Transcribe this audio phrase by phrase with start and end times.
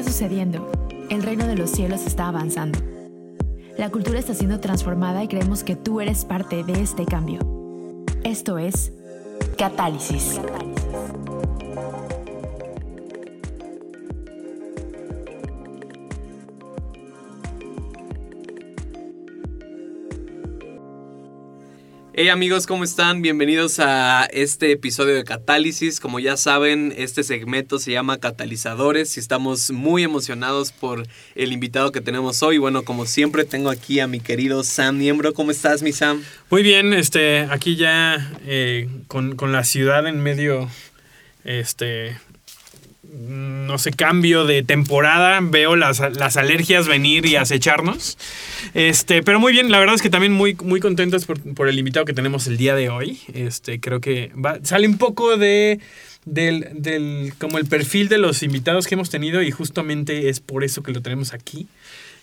[0.00, 0.72] está sucediendo.
[1.08, 2.80] El reino de los cielos está avanzando.
[3.78, 7.38] La cultura está siendo transformada y creemos que tú eres parte de este cambio.
[8.24, 8.92] Esto es
[9.56, 10.40] Catálisis.
[22.16, 23.22] Hey amigos, ¿cómo están?
[23.22, 25.98] Bienvenidos a este episodio de Catálisis.
[25.98, 31.90] Como ya saben, este segmento se llama Catalizadores y estamos muy emocionados por el invitado
[31.90, 32.58] que tenemos hoy.
[32.58, 35.34] Bueno, como siempre, tengo aquí a mi querido Sam Miembro.
[35.34, 36.22] ¿Cómo estás, mi Sam?
[36.50, 40.70] Muy bien, este, aquí ya eh, con, con la ciudad en medio,
[41.42, 42.16] este,
[43.14, 48.18] no sé, cambio de temporada, veo las, las, alergias venir y acecharnos.
[48.74, 51.78] Este, pero muy bien, la verdad es que también muy, muy contentos por, por el
[51.78, 53.20] invitado que tenemos el día de hoy.
[53.32, 55.80] Este, creo que va, sale un poco de
[56.24, 60.64] del, del, como el perfil de los invitados que hemos tenido y justamente es por
[60.64, 61.68] eso que lo tenemos aquí.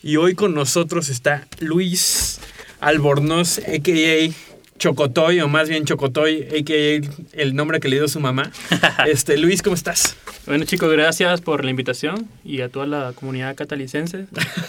[0.03, 2.39] Y hoy con nosotros está Luis
[2.79, 4.33] Albornoz, a.k.a.
[4.79, 7.39] Chocotoy, o más bien Chocotoy, a.k.a.
[7.39, 8.51] el nombre que le dio su mamá.
[9.07, 10.15] Este, Luis, ¿cómo estás?
[10.47, 14.25] Bueno, chicos, gracias por la invitación y a toda la comunidad catalicense.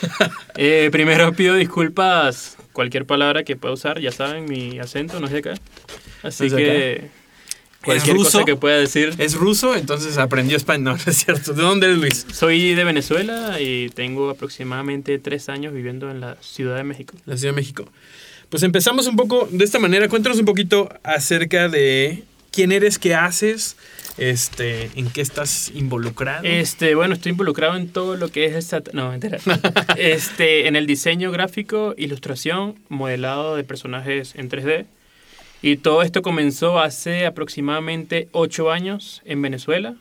[0.56, 5.32] eh, primero pido disculpas, cualquier palabra que pueda usar, ya saben, mi acento no es
[5.32, 5.54] de acá.
[6.22, 7.06] Así ¿No es que acá?
[7.84, 8.32] cualquier ¿Es ruso?
[8.38, 9.14] cosa que pueda decir.
[9.16, 11.54] Es ruso, entonces aprendió español, ¿no es cierto?
[11.54, 12.26] ¿De dónde eres Luis?
[12.32, 17.14] Soy de Venezuela y tengo aproximadamente tres años viviendo en la Ciudad de México.
[17.24, 17.88] La Ciudad de México.
[18.50, 20.06] Pues empezamos un poco de esta manera.
[20.08, 23.76] Cuéntanos un poquito acerca de quién eres, qué haces,
[24.18, 26.44] este, en qué estás involucrado.
[26.44, 29.38] Este, bueno, estoy involucrado en todo lo que es esta, no, mentira.
[29.96, 34.86] este, en el diseño gráfico, ilustración, modelado de personajes en 3D.
[35.62, 39.94] Y todo esto comenzó hace aproximadamente ocho años en Venezuela.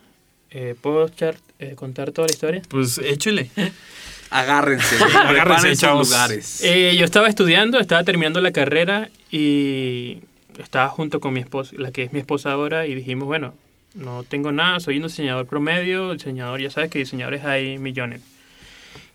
[0.49, 2.61] Eh, ¿Puedo echar, eh, contar toda la historia?
[2.67, 3.51] Pues échale.
[4.31, 6.09] Agárrense, Agárrense, chavos.
[6.09, 6.63] lugares.
[6.63, 10.19] Eh, yo estaba estudiando, estaba terminando la carrera y
[10.57, 13.53] estaba junto con mi esposa, la que es mi esposa ahora, y dijimos, bueno,
[13.93, 18.21] no tengo nada, soy un diseñador promedio, diseñador, ya sabes que diseñadores hay millones.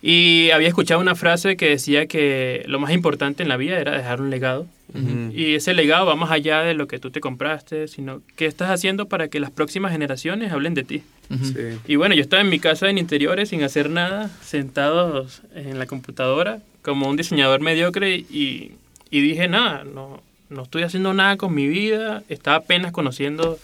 [0.03, 3.97] Y había escuchado una frase que decía que lo más importante en la vida era
[3.97, 4.67] dejar un legado.
[4.95, 5.33] Ujú.
[5.33, 8.71] Y ese legado va más allá de lo que tú te compraste, sino qué estás
[8.71, 11.03] haciendo para que las próximas generaciones hablen de ti.
[11.31, 11.45] Ujú.
[11.45, 11.79] Sí.
[11.89, 15.87] Y bueno, yo estaba en mi casa en interiores sin hacer nada, sentados en la
[15.87, 18.73] computadora, como un diseñador mediocre y,
[19.11, 23.59] y dije, nada, no, no estoy haciendo nada con mi vida, estaba apenas conociendo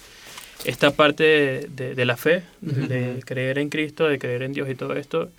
[0.64, 4.52] esta parte de, de- de la fe, de, de creer en Cristo, de creer en
[4.52, 5.30] Dios y todo esto,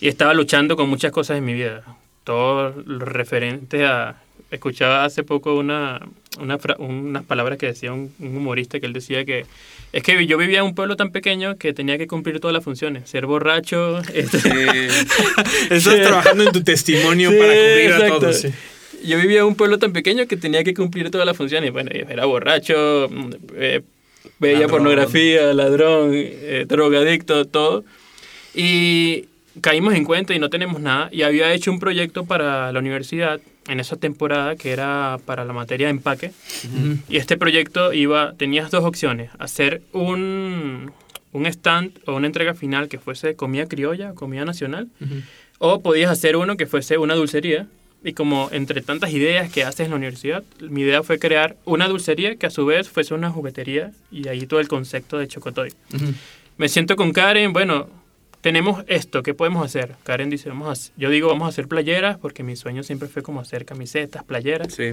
[0.00, 1.82] y estaba luchando con muchas cosas en mi vida,
[2.24, 4.16] todo lo referente a...
[4.50, 6.00] Escuchaba hace poco una,
[6.40, 9.44] una unas palabras que decía un, un humorista que él decía que
[9.92, 12.64] es que yo vivía en un pueblo tan pequeño que tenía que cumplir todas las
[12.64, 13.10] funciones.
[13.10, 13.98] Ser borracho.
[14.14, 14.88] este, Eh,
[15.68, 16.00] Estás Sí.
[16.02, 18.18] trabajando en tu testimonio Sí, para cubrir a exacto.
[18.20, 18.36] todos.
[18.40, 18.48] sí.
[19.04, 21.70] yo vivía en un pueblo tan pequeño que tenía que cumplir todas las funciones.
[21.70, 23.82] Bueno, era borracho, mm, eh,
[24.38, 24.70] veía Ladrón.
[24.70, 27.84] pornografía, ladrón, eh, drogadicto, todo.
[28.54, 29.26] Y
[29.60, 31.08] caímos en cuenta y no tenemos nada.
[31.12, 35.52] Y había hecho un proyecto para la universidad en esa temporada que era para la
[35.52, 36.32] materia de empaque.
[37.08, 40.90] Y este proyecto iba, tenías dos opciones, hacer un,
[41.32, 44.88] un stand o una entrega final que fuese comida criolla, comida nacional,
[45.58, 47.66] o podías hacer uno que fuese una dulcería.
[48.04, 51.88] Y como entre tantas ideas que haces en la universidad, mi idea fue crear una
[51.88, 55.72] dulcería que a su vez fuese una juguetería y ahí todo el concepto de Chocotoy.
[56.56, 57.88] Me siento con Karen, bueno,
[58.40, 59.96] tenemos esto, ¿qué podemos hacer?
[60.04, 63.08] Karen dice, vamos a, hacer- yo digo, vamos a hacer playeras porque mi sueño siempre
[63.08, 64.72] fue como hacer camisetas, playeras.
[64.74, 64.92] sí.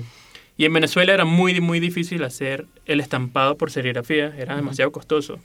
[0.58, 5.38] Y en Venezuela era muy, muy difícil hacer el estampado por serigrafía, era demasiado costoso.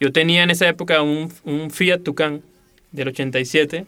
[0.00, 2.42] Yo tenía en esa época un, un Fiat Tucán
[2.90, 3.86] del 87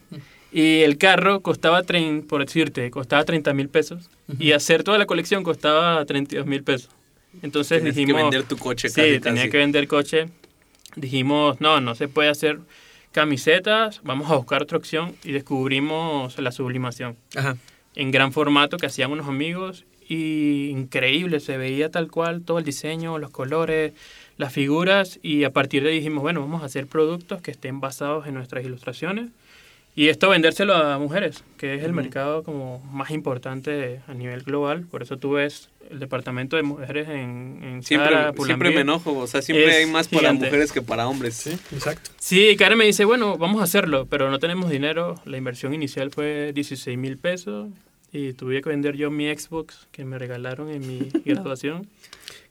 [0.52, 5.06] y el carro costaba, trein- por decirte, costaba 30 mil pesos y hacer toda la
[5.06, 6.90] colección costaba 32 mil pesos.
[7.42, 8.18] Entonces Tienes dijimos...
[8.18, 9.50] que vender tu coche Sí, casi, tenía casi.
[9.50, 10.28] que vender coche.
[10.96, 12.58] Dijimos, no, no se puede hacer
[13.12, 17.56] camisetas, vamos a buscar otra opción y descubrimos la sublimación Ajá.
[17.96, 22.64] en gran formato que hacían unos amigos y increíble, se veía tal cual todo el
[22.64, 23.92] diseño, los colores,
[24.36, 27.80] las figuras y a partir de ahí dijimos, bueno, vamos a hacer productos que estén
[27.80, 29.30] basados en nuestras ilustraciones
[29.96, 31.96] y esto vendérselo a mujeres, que es el Ujú.
[32.02, 37.08] mercado como más importante a nivel global, por eso tú ves el departamento de mujeres
[37.08, 40.46] en, en Siempre, Zara, siempre me enojo, o sea, siempre hay más para gigante.
[40.46, 41.34] mujeres que para hombres.
[41.34, 42.10] Sí, exacto.
[42.18, 45.16] Sí, Karen me dice, bueno, vamos a hacerlo, pero no tenemos dinero.
[45.24, 47.68] La inversión inicial fue 16 mil pesos
[48.12, 51.88] y tuve que vender yo mi Xbox que me regalaron en mi graduación.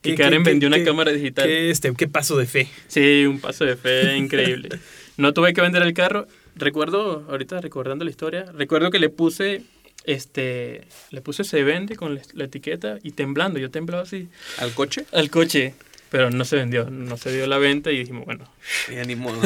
[0.01, 1.45] ¿Qué- Y Karen qué- vendió una qué- cámara digital.
[1.47, 2.67] ¿Qué, este, ¿Qué paso de fe?
[2.87, 4.69] Sí, un paso de fe increíble.
[5.19, 6.27] No tuve que vender el carro.
[6.59, 9.63] Recuerdo, ahorita recordando la historia, recuerdo que le puse,
[10.05, 14.73] este, le puse se vende con la, la etiqueta y temblando, yo temblaba así ¿Al
[14.73, 15.05] coche?
[15.11, 15.73] al coche,
[16.09, 18.45] pero no se vendió, no se dio la venta y dijimos, bueno,
[18.93, 19.39] Ya ni modo.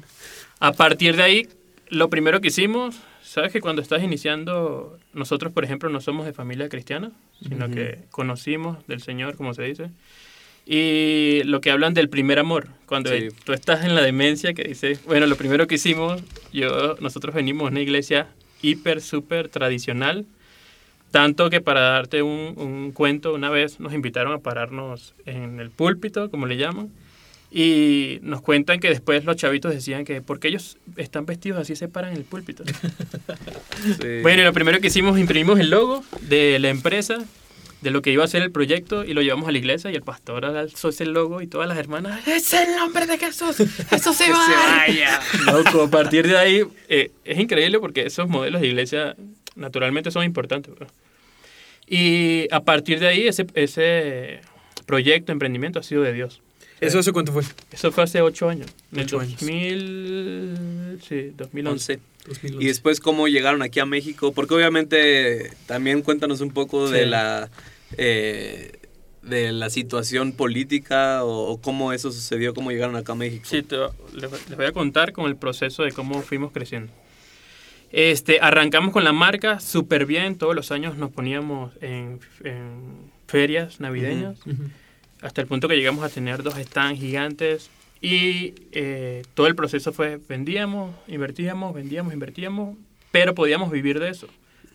[0.60, 1.48] a partir de ahí,
[1.88, 6.32] lo primero que hicimos, sabes que cuando estás iniciando, nosotros por ejemplo no somos de
[6.32, 7.12] familia cristiana,
[7.46, 9.90] sino que conocimos del Señor, como se dice.
[10.70, 13.28] Y lo que hablan del primer amor, cuando Sí.
[13.44, 16.22] tú estás en la demencia que dices, bueno, lo primero que hicimos,
[16.52, 18.26] yo, nosotros venimos de una iglesia
[18.60, 20.26] hiper, súper tradicional,
[21.10, 25.70] tanto que para darte un, un cuento, una vez nos invitaron a pararnos en el
[25.70, 26.90] púlpito, como le llaman,
[27.50, 31.76] y nos cuentan que después los chavitos decían que, ¿por qué ellos están vestidos así
[31.76, 32.62] se paran en el púlpito?
[34.02, 34.20] Sí.
[34.22, 37.24] Bueno, y lo primero que hicimos, imprimimos el logo de la empresa,
[37.80, 39.94] de lo que iba a ser el proyecto, y lo llevamos a la iglesia, y
[39.94, 43.60] el pastor alzó ese logo, y todas las hermanas, ¡es el nombre de Jesús!
[43.90, 44.46] ¡Eso se va!
[44.86, 45.20] vaya.
[45.46, 49.16] Loco, a partir de ahí, eh, es increíble porque esos modelos de iglesia
[49.54, 50.72] naturalmente son importantes.
[50.74, 50.92] ¿verdad?
[51.86, 54.40] Y a partir de ahí, ese, ese
[54.86, 56.40] proyecto, emprendimiento ha sido de Dios.
[56.80, 57.42] ¿Eso hace cuánto fue?
[57.72, 58.68] Eso fue hace ocho años.
[58.92, 59.40] En el Ocho años.
[59.40, 61.94] 2000, sí, 2011.
[61.94, 62.00] 11.
[62.28, 62.64] 2011.
[62.64, 64.32] Y después, ¿cómo llegaron aquí a México?
[64.32, 67.10] Porque obviamente también cuéntanos un poco de Sí.
[67.10, 67.50] la
[67.96, 68.72] eh,
[69.22, 73.44] de la situación política o, o cómo eso sucedió, cómo llegaron acá a México.
[73.46, 73.76] Sí, te-
[74.14, 76.92] les, voy a contar con el proceso de cómo fuimos creciendo.
[77.90, 83.80] Este, arrancamos con la marca súper bien, todos los años nos poníamos en, en ferias
[83.80, 84.64] navideñas, Ujú.
[85.22, 89.92] hasta el punto que llegamos a tener dos stands gigantes y eh, todo el proceso
[89.92, 92.76] fue vendíamos, invertíamos, vendíamos, invertíamos,
[93.10, 94.28] pero podíamos vivir de eso.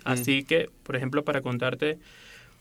[0.04, 1.98] Así que, por ejemplo, para contarte,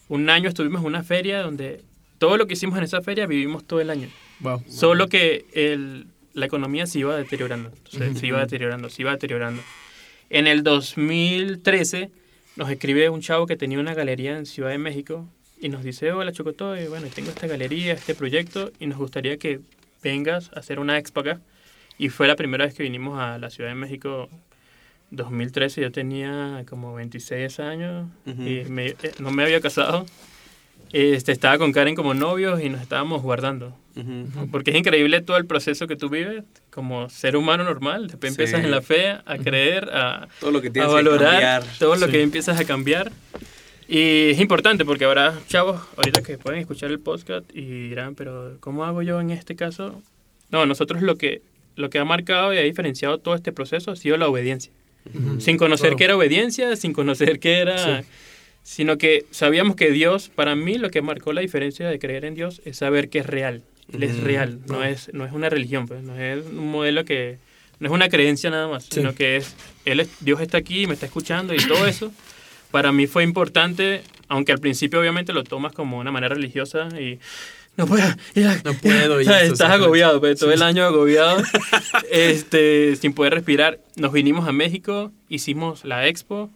[0.09, 1.83] un año estuvimos en una feria donde
[2.19, 4.09] todo lo que hicimos en esa feria vivimos todo el año.
[4.41, 4.63] Wow.
[4.69, 9.63] Solo que el, la economía se iba deteriorando, Entonces, se iba deteriorando, se iba deteriorando.
[10.31, 12.11] En el 2013
[12.57, 15.27] nos escribe un chavo que tenía una galería en Ciudad de México
[15.61, 19.61] y nos dice, hola Chocotoy, bueno, tengo esta galería, este proyecto y nos gustaría que
[20.03, 21.41] vengas a hacer una expo acá.
[21.99, 24.29] Y fue la primera vez que vinimos a la Ciudad de México
[25.11, 28.43] 2013, yo tenía como 26 años Ujú.
[28.43, 30.07] y me- eh, no me había casado.
[30.93, 33.75] Este, estaba con Karen como novios y nos estábamos guardando.
[33.97, 34.49] Ujú.
[34.51, 38.09] Porque es increíble todo el proceso que tú vives como ser humano normal.
[38.09, 38.41] Después Sí.
[38.43, 42.13] empiezas en la fe a creer, a, Todo lo que a valorar, todo lo Sí.
[42.13, 43.11] que empiezas a cambiar.
[43.95, 48.57] Y es importante porque habrá chavos ahorita que pueden escuchar el podcast y dirán, pero
[48.61, 50.01] ¿cómo hago yo en este caso?
[50.51, 51.43] No, nosotros lo que,
[51.77, 54.73] lo que ha marcado y ha diferenciado todo este proceso ha sido la obediencia.
[55.15, 55.41] Ujú.
[55.43, 55.97] Sin conocer Claro.
[55.99, 58.01] qué era obediencia, sin conocer qué era...
[58.03, 58.07] Sí.
[58.63, 62.35] Sino que sabíamos que Dios, para mí lo que marcó la diferencia de creer en
[62.37, 63.63] Dios es saber que es real.
[63.93, 67.39] Él es real, no es, no es una religión, pues, no es un modelo que...
[67.81, 68.91] No es una creencia nada más, Sí.
[69.01, 69.55] sino que es,
[69.85, 70.09] él es...
[70.21, 72.13] Dios está aquí, me está escuchando y todo eso.
[72.73, 77.21] Para mí fue importante, aunque al principio obviamente lo tomas como una manera religiosa y...
[77.77, 78.05] No puedo,
[78.35, 80.57] ya, No puedo, ya, estás agobiado, pues, todo Sí.
[80.57, 81.43] el año agobiado,
[82.11, 83.79] este, sin poder respirar.
[83.97, 86.51] Nos vinimos a México, hicimos la expo,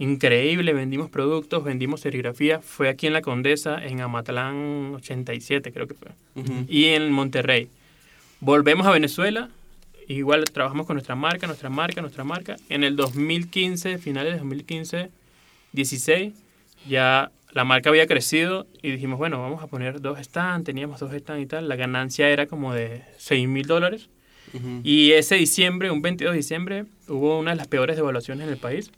[0.00, 2.60] increíble, vendimos productos, vendimos serigrafía.
[2.60, 6.64] Fue aquí en La Condesa, en Amatlán 87 creo que fue, Ujú.
[6.68, 7.68] y en Monterrey.
[8.40, 9.48] Volvemos a Venezuela,
[10.08, 12.56] igual trabajamos con nuestra marca, nuestra marca, nuestra marca.
[12.68, 15.10] En el 2015, finales de 2015,
[15.72, 16.32] 16,
[16.88, 21.12] ya la marca había crecido y dijimos, bueno, vamos a poner dos stands, teníamos dos
[21.12, 21.68] stands y tal.
[21.68, 24.08] La ganancia era como de 6 mil dólares.
[24.82, 28.58] Y ese diciembre, un 22 de diciembre, hubo una de las peores devaluaciones en el
[28.58, 28.90] país.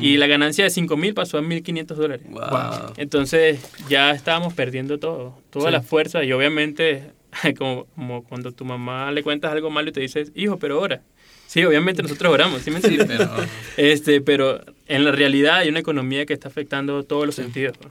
[0.00, 2.26] Y la ganancia de 5 mil pasó a 1.500 dólares.
[2.28, 2.92] Wow.
[2.96, 5.72] Entonces ya estábamos perdiendo todo, toda Sí.
[5.72, 7.12] la fuerza y obviamente
[7.58, 11.00] como, como cuando tu mamá le cuentas algo malo y te dices, hijo, pero ora.
[11.48, 13.26] Sí, obviamente nosotros oramos, ¿sí me Sí, entiendes?
[13.26, 13.46] pero
[13.78, 17.74] Este, pero en la realidad hay una economía que está afectando todos los sentidos.
[17.82, 17.90] ¿no?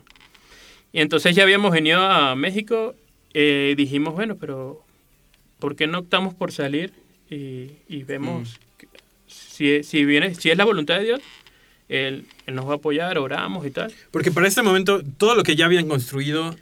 [0.94, 2.94] Y entonces ya habíamos venido a México
[3.34, 4.84] eh, dijimos, bueno, pero
[5.60, 6.94] ¿por qué no optamos por salir
[7.32, 8.88] y, y vemos que-
[9.28, 11.22] si, si, viene, si es la voluntad de Dios?
[11.90, 13.92] Él, él nos va a apoyar, oramos y tal.
[14.12, 16.56] Porque para este momento, todo lo que ya habían construido,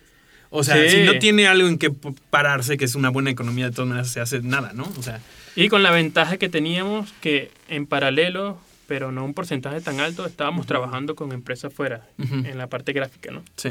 [0.49, 0.97] o sea, Sí.
[0.97, 1.91] si no tiene algo en que
[2.29, 4.91] pararse, que es una buena economía, de todas maneras se hace nada, ¿no?
[4.97, 5.19] O sea,
[5.55, 10.25] Y con la ventaja que teníamos que en paralelo, pero no un porcentaje tan alto,
[10.25, 13.43] estábamos trabajando con empresas fuera, en la parte gráfica, ¿no?
[13.55, 13.69] sí.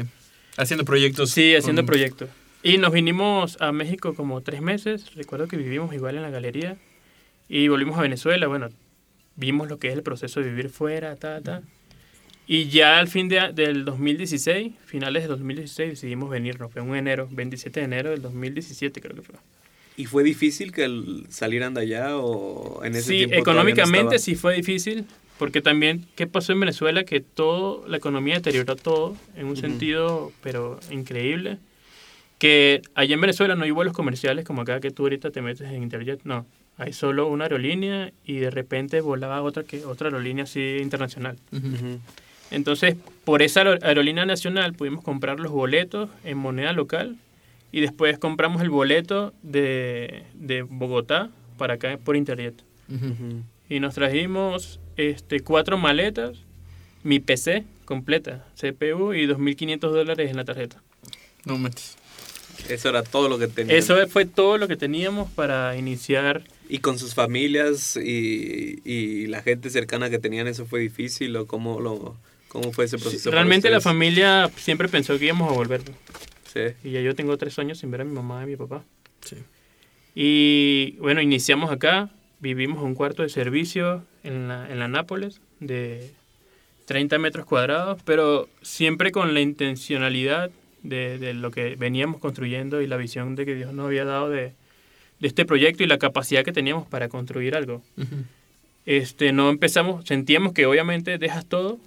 [0.57, 1.31] Haciendo proyectos.
[1.31, 2.29] Sí, haciendo con- proyectos.
[2.63, 5.13] Y nos vinimos a México como tres meses.
[5.13, 6.77] Recuerdo que vivimos igual en la galería.
[7.49, 8.47] Y volvimos a Venezuela.
[8.47, 8.69] Bueno,
[9.35, 11.61] vimos lo que es el proceso de vivir fuera, ta, ta.
[12.47, 16.71] Y ya al fin de, del 2016, finales de 2016, decidimos venirnos.
[16.71, 19.35] Fue un enero, 27 de enero del 2017 creo que fue.
[19.97, 24.15] ¿Y fue difícil que el- salieran de allá o en ese Sí, tiempo no económicamente
[24.17, 24.19] estaba?
[24.19, 25.05] sí fue difícil,
[25.39, 27.03] porque también, ¿qué pasó en Venezuela?
[27.03, 29.61] Que todo, la economía deterioró todo en un Ujú.
[29.61, 31.57] sentido, pero increíble.
[32.37, 35.67] Que allá en Venezuela no hay vuelos comerciales como acá que tú ahorita te metes
[35.71, 36.45] en internet, no.
[36.77, 41.37] Hay solo una aerolínea y de repente volaba otra, que, otra aerolínea así internacional.
[41.53, 41.99] Ujú.
[42.51, 47.17] Entonces, por esa aer- aerolínea nacional pudimos comprar los boletos en moneda local
[47.71, 52.53] y después compramos el boleto de, de Bogotá para acá por internet.
[52.89, 53.41] Ujú.
[53.69, 56.37] Y nos trajimos este, cuatro maletas,
[57.03, 60.81] mi PC completa, CPU y 2.500 dólares en la tarjeta.
[61.45, 61.97] No manches.
[62.69, 63.75] Eso era todo lo que tenía.
[63.75, 66.43] Eso fue todo lo que teníamos para iniciar.
[66.69, 71.45] ¿Y con sus familias y, y la gente cercana que tenían eso fue difícil o
[71.45, 72.15] cómo, lo,
[72.55, 73.31] cómo fue ese proceso?
[73.31, 75.81] Realmente la familia siempre pensó que íbamos a volver.
[76.53, 76.61] Sí.
[76.83, 78.83] Y ya yo tengo tres años sin ver a mi mamá y a mi papá.
[79.21, 79.37] Sí.
[80.15, 82.09] Y bueno, iniciamos acá,
[82.39, 86.11] vivimos un cuarto de servicio en la, en la Nápoles de
[86.85, 90.51] 30 metros cuadrados, pero siempre con la intencionalidad
[90.83, 94.29] de, de lo que veníamos construyendo y la visión de que Dios nos había dado
[94.29, 94.53] de,
[95.19, 97.81] de este proyecto y la capacidad que teníamos para construir algo.
[98.85, 101.79] Este, no empezamos, sentíamos que obviamente dejas todo,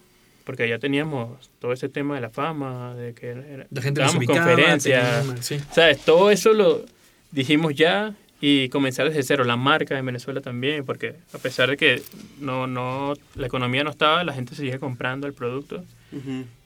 [0.49, 4.25] porque ya teníamos todo ese tema de la fama, de que era- La gente dábamos
[4.25, 5.61] conferencias, sí.
[5.73, 5.99] ¿Sabes?
[6.07, 6.87] Todo eso lo
[7.33, 9.45] dijimos ya y comenzar desde cero.
[9.45, 12.00] La marca en Venezuela también, porque a pesar de que
[12.40, 15.85] no, no, la economía no estaba, la gente seguía comprando el producto.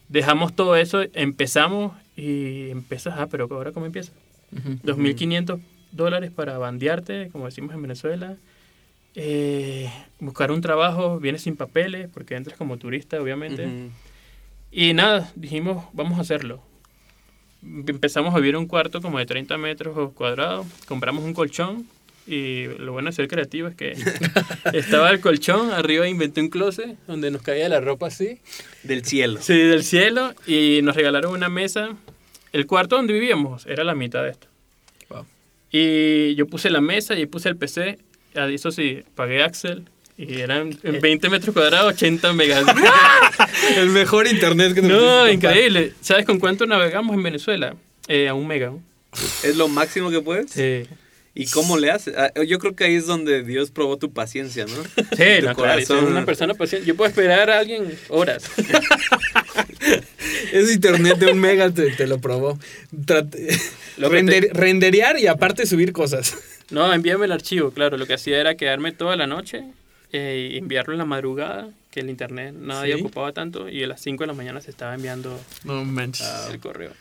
[0.09, 4.13] Dejamos todo eso, empezamos y empiezas, ah, pero ahora ¿cómo empieza?
[4.57, 4.79] Ujú.
[4.85, 5.59] 2.500
[5.91, 8.37] dólares para bandearte, como decimos en Venezuela.
[9.15, 9.91] Eh,
[10.21, 13.67] buscar un trabajo, vienes sin papeles, porque entras como turista, obviamente.
[13.67, 13.91] Ujú.
[14.71, 16.63] Y nada, dijimos, vamos a hacerlo.
[17.63, 21.87] Empezamos a vivir un cuarto como de 30 metros cuadrados, compramos un colchón
[22.27, 23.93] y lo bueno de ser creativo es que
[24.73, 28.41] estaba el colchón, arriba inventé un closet donde nos caía la ropa así,
[28.83, 29.41] Del cielo.
[29.41, 31.91] sí, del cielo y nos regalaron una mesa.
[32.53, 34.47] El cuarto donde vivíamos era la mitad de esto.
[35.09, 35.27] Wow.
[35.71, 37.99] Y yo puse la mesa y puse el PC,
[38.35, 39.85] eso sí, pagué Axel
[40.19, 42.65] y eran en 20 metros cuadrados 80 megas.
[43.77, 45.93] El mejor internet que No, increíble.
[46.01, 47.75] ¿Sabes con cuánto navegamos en Venezuela?
[48.09, 48.73] Eh, a un mega.
[49.43, 50.51] ¿Es lo máximo que puedes?
[50.51, 50.85] Sí.
[51.35, 52.15] ¿Y cómo le haces?
[52.17, 54.75] Ah, Yo creo que ahí es donde Dios probó tu paciencia, ¿no?
[55.17, 56.87] Sí, Tu no, claro, una persona paciente.
[56.87, 58.45] Yo puedo esperar a alguien horas.
[60.53, 62.59] Ese internet de un mega te, te lo probó.
[63.97, 66.35] Lo render- renderear y aparte subir cosas.
[66.71, 67.97] No, envíame el archivo, claro.
[67.97, 69.65] Lo que hacía era quedarme toda la noche
[70.13, 73.01] eh, y enviarlo en la madrugada, que el internet nadie Sí.
[73.01, 76.27] ocupaba tanto, y a las 5 de la mañana se estaba enviando No manches.
[76.51, 76.93] el correo.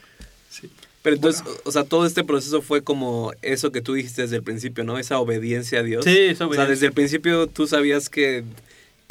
[1.01, 4.43] Pero entonces, o sea, todo este proceso fue como eso que tú dijiste desde el
[4.43, 4.99] principio, ¿no?
[4.99, 6.03] Esa obediencia a Dios.
[6.05, 6.69] Sí, esa O sea, obediencia.
[6.69, 8.43] desde el principio tú sabías que,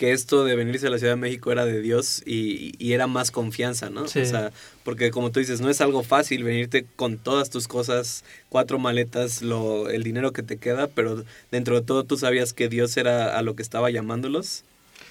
[0.00, 3.06] que esto de venirse a la Ciudad de México era de Dios y, y era
[3.06, 4.08] más confianza, ¿no?
[4.08, 4.20] Sí.
[4.20, 4.50] O sea,
[4.82, 9.42] porque como tú dices, no es algo fácil venirte con todas tus cosas, cuatro maletas,
[9.42, 13.36] lo, el dinero que te queda, pero dentro de todo tú sabías que Dios era
[13.38, 14.64] a lo que estaba llamándolos.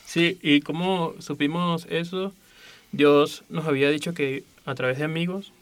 [0.07, 2.33] Sí, y como supimos eso,
[2.91, 5.53] Dios nos había dicho que a través de amigos,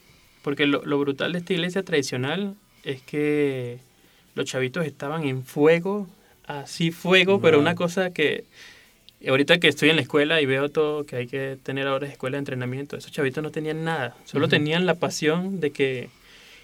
[0.42, 2.56] porque lo, lo brutal de esta iglesia tradicional
[2.86, 3.80] es que
[4.36, 6.08] los chavitos estaban en fuego,
[6.46, 7.62] así fuego, pero Wow.
[7.64, 8.46] una cosa que
[9.26, 12.36] ahorita que estoy en la escuela y veo todo que hay que tener ahora escuela
[12.36, 14.52] de entrenamiento, esos chavitos no tenían nada, solo Ujú.
[14.52, 16.10] tenían la pasión de que...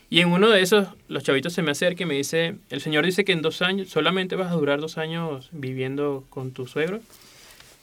[0.09, 3.03] Y en uno de esos, los chavitos se me acerca y me dice, el Señor
[3.03, 6.99] dice que en dos años, solamente vas a durar dos años viviendo con tu suegro.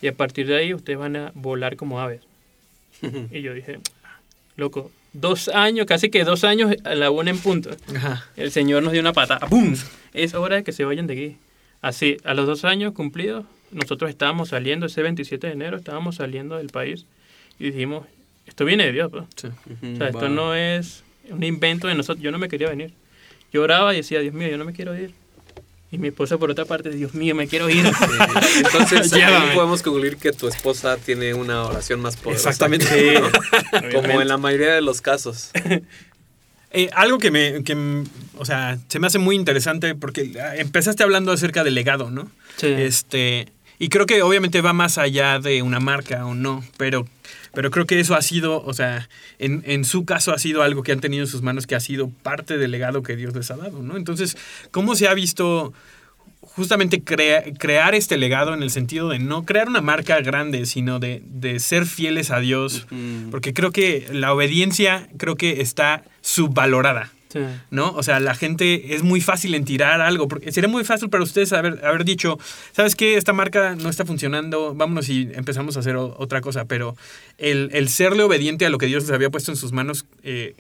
[0.01, 2.21] Y a partir de ahí ustedes van a volar como aves.
[3.33, 3.81] Y yo dije,
[4.57, 7.71] loco, dos años, casi que dos años a la una en punto.
[7.97, 8.25] Ajá.
[8.37, 9.49] El Señor nos dio una patada.
[9.49, 9.75] ¡Pum!
[10.15, 11.37] Es hora de que se vayan de aquí.
[11.83, 16.57] Así, a los dos años cumplidos, nosotros estábamos saliendo, ese 27 de enero, estábamos saliendo
[16.57, 17.07] del país
[17.59, 18.07] y dijimos,
[18.47, 19.11] esto viene de Dios.
[19.11, 19.25] pues.
[19.37, 19.49] Sí.
[19.95, 22.23] O sea, esto no es un invento de nosotros.
[22.23, 22.93] Yo no me quería venir.
[23.53, 25.13] Yo oraba y decía, Dios mío, yo no me quiero ir.
[25.93, 27.85] Y mi esposa, por otra parte, Dios mío, me quiero ir.
[28.57, 29.55] Entonces, ahí Llévame.
[29.55, 32.51] podemos concluir que tu esposa tiene una oración más poderosa.
[32.51, 32.87] Exactamente.
[32.87, 33.93] que ¿no?
[34.03, 35.51] Como en la mayoría de los casos.
[36.73, 38.05] Eh, algo que me, que,
[38.39, 42.31] o sea, se me hace muy interesante porque ah, empezaste hablando acerca del legado, ¿no?
[42.59, 42.69] Sí.
[42.69, 43.49] Este,
[43.81, 47.09] y creo que obviamente va más allá de una marca o no, pero,
[47.53, 49.09] pero creo que eso ha sido, o sea,
[49.41, 51.81] en, en su caso ha sido algo que han tenido en sus manos que ha
[51.81, 53.97] sido parte del legado que Dios les ha dado, ¿no?
[53.97, 54.37] Entonces,
[54.71, 55.73] ¿cómo se ha visto
[56.43, 60.99] justamente crea- crear este legado en el sentido de no crear una marca grande, sino
[60.99, 62.87] de, de ser fieles a Dios?
[63.31, 67.11] Porque creo que la obediencia creo que está subvalorada.
[67.71, 67.93] ¿No?
[67.93, 71.23] O sea, la gente es muy fácil en tirar algo, porque sería muy fácil para
[71.23, 72.39] ustedes haber, haber dicho,
[72.73, 73.17] ¿sabes qué?
[73.17, 76.97] Esta marca no está funcionando, vámonos y empezamos a hacer otra cosa, pero
[77.39, 80.55] el, el serle obediente a lo que Dios les había puesto en sus manos, eh,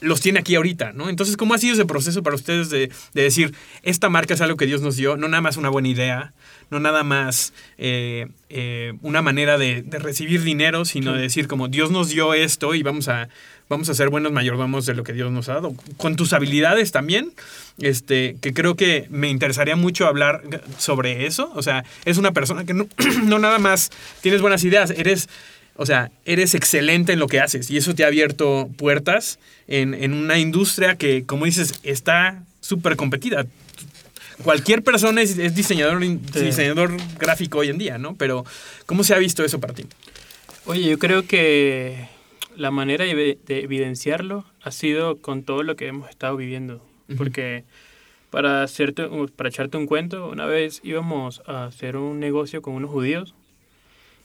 [0.00, 1.08] los tiene aquí ahorita, ¿no?
[1.08, 4.56] Entonces, ¿cómo ha sido ese proceso para ustedes de, de decir, esta marca es algo
[4.56, 6.32] que Dios nos dio, no nada más una buena idea,
[6.70, 11.68] no nada más eh, eh, una manera de, de recibir dinero, sino de decir como
[11.68, 13.28] Dios nos dio esto y vamos a,
[13.68, 15.74] vamos a ser buenos mayordomos de lo que Dios nos ha dado.
[15.96, 17.32] Con tus habilidades también,
[17.78, 20.42] este, que creo que me interesaría mucho hablar
[20.78, 21.50] sobre eso.
[21.54, 22.88] O sea, es una persona que no,
[23.24, 23.90] no nada más
[24.20, 25.28] tienes buenas ideas, eres...
[25.82, 29.94] O sea, eres excelente en lo que haces y eso te ha abierto puertas en,
[29.94, 33.46] en una industria que, como dices, está súper competida.
[34.44, 36.40] Cualquier persona es, es diseñador, Sí.
[36.44, 38.14] diseñador gráfico hoy en día, ¿no?
[38.16, 38.44] Pero,
[38.84, 39.84] ¿cómo se ha visto eso para ti?
[40.66, 42.08] Oye, yo creo que
[42.56, 46.76] la manera de evi- de evidenciarlo ha sido con todo lo que hemos estado viviendo.
[47.08, 47.16] Ujú.
[47.16, 47.64] Porque
[48.30, 52.90] para, hacerte, para echarte un cuento, una vez íbamos a hacer un negocio con unos
[52.90, 53.34] judíos.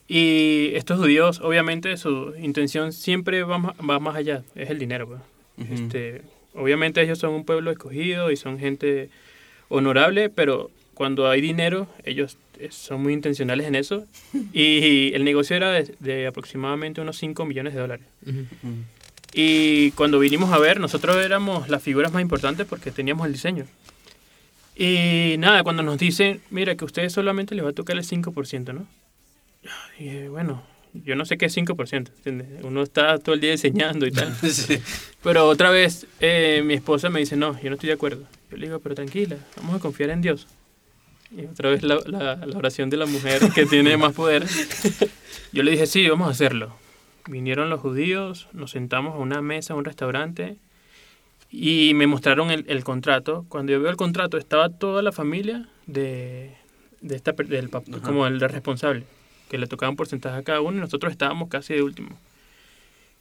[0.07, 5.07] Y estos judíos, obviamente, su intención siempre va más, va más allá, es el dinero.
[5.07, 5.21] pues.
[5.57, 5.73] Ujú.
[5.73, 6.21] este,
[6.53, 9.09] obviamente ellos son un pueblo escogido y son gente
[9.69, 14.05] honorable, pero cuando hay dinero, ellos eh, son muy intencionales en eso.
[14.53, 18.05] Y el negocio era de, de aproximadamente unos 5 millones de dólares.
[19.33, 23.65] Y cuando vinimos a ver, nosotros éramos las figuras más importantes porque teníamos el diseño.
[24.77, 28.03] Y nada, cuando nos dicen, mira, que a ustedes solamente les va a tocar el
[28.03, 28.87] 5%, ¿no?
[29.99, 32.47] Y dije, bueno, yo no sé qué es 5%, ¿entiendes?
[32.63, 34.33] Uno está todo el día diseñando y tal.
[34.43, 34.79] Sí.
[35.23, 38.23] Pero otra vez eh, mi esposa me dice, no, yo no estoy de acuerdo.
[38.51, 40.47] Yo le digo, pero tranquila, vamos a confiar en Dios.
[41.35, 44.45] Y otra vez la, la- la oración de la mujer que tiene más poder.
[45.51, 46.75] Yo le dije, sí, vamos a hacerlo.
[47.27, 50.57] Vinieron los judíos, nos sentamos a una mesa, a un restaurante,
[51.49, 53.45] y me mostraron el, el contrato.
[53.49, 56.51] Cuando yo veo el contrato, estaba toda la familia de,
[57.01, 57.81] de esta, del Ajá.
[58.03, 59.05] como el responsable,
[59.49, 62.17] que le tocaban porcentaje a cada uno, y nosotros estábamos casi de último.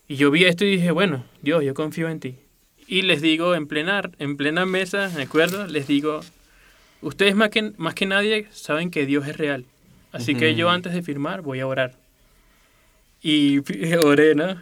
[0.08, 2.36] Y yo vi esto y dije, bueno, Dios, yo confío en ti.
[2.86, 5.66] Y les digo en plena, en plena mesa, ¿de acuerdo?
[5.66, 6.20] Les digo,
[7.00, 9.64] ustedes más que, más que nadie saben que Dios es real.
[10.12, 11.96] Así que yo antes de firmar voy a orar.
[13.22, 13.58] Y
[14.04, 14.60] oré, ¿no?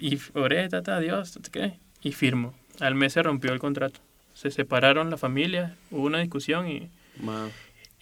[0.00, 1.74] Y oré, tata, Dios, ¿qué?
[2.02, 2.54] Y firmo.
[2.80, 4.00] Al mes se rompió el contrato.
[4.34, 6.88] Se separaron la familia, hubo una discusión y...
[7.20, 7.50] Wow.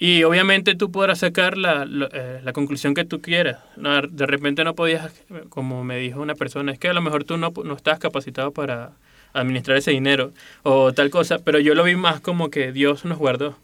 [0.03, 3.59] Y obviamente tú podrás sacar la, la, eh, la conclusión que tú quieras.
[3.77, 5.13] De repente no podías,
[5.51, 8.51] como me dijo una persona, es que a lo mejor tú no, no estás capacitado
[8.51, 8.93] para
[9.35, 10.33] administrar ese dinero
[10.63, 13.59] o tal cosa, pero yo lo vi más como que Dios nos guardó,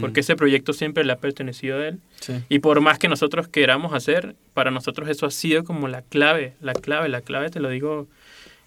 [0.00, 1.98] porque ese proyecto siempre le ha pertenecido a Él.
[2.20, 2.32] Sí.
[2.48, 6.54] Y por más que nosotros queramos hacer, para nosotros eso ha sido como la clave,
[6.62, 8.08] la clave, la clave, te lo digo,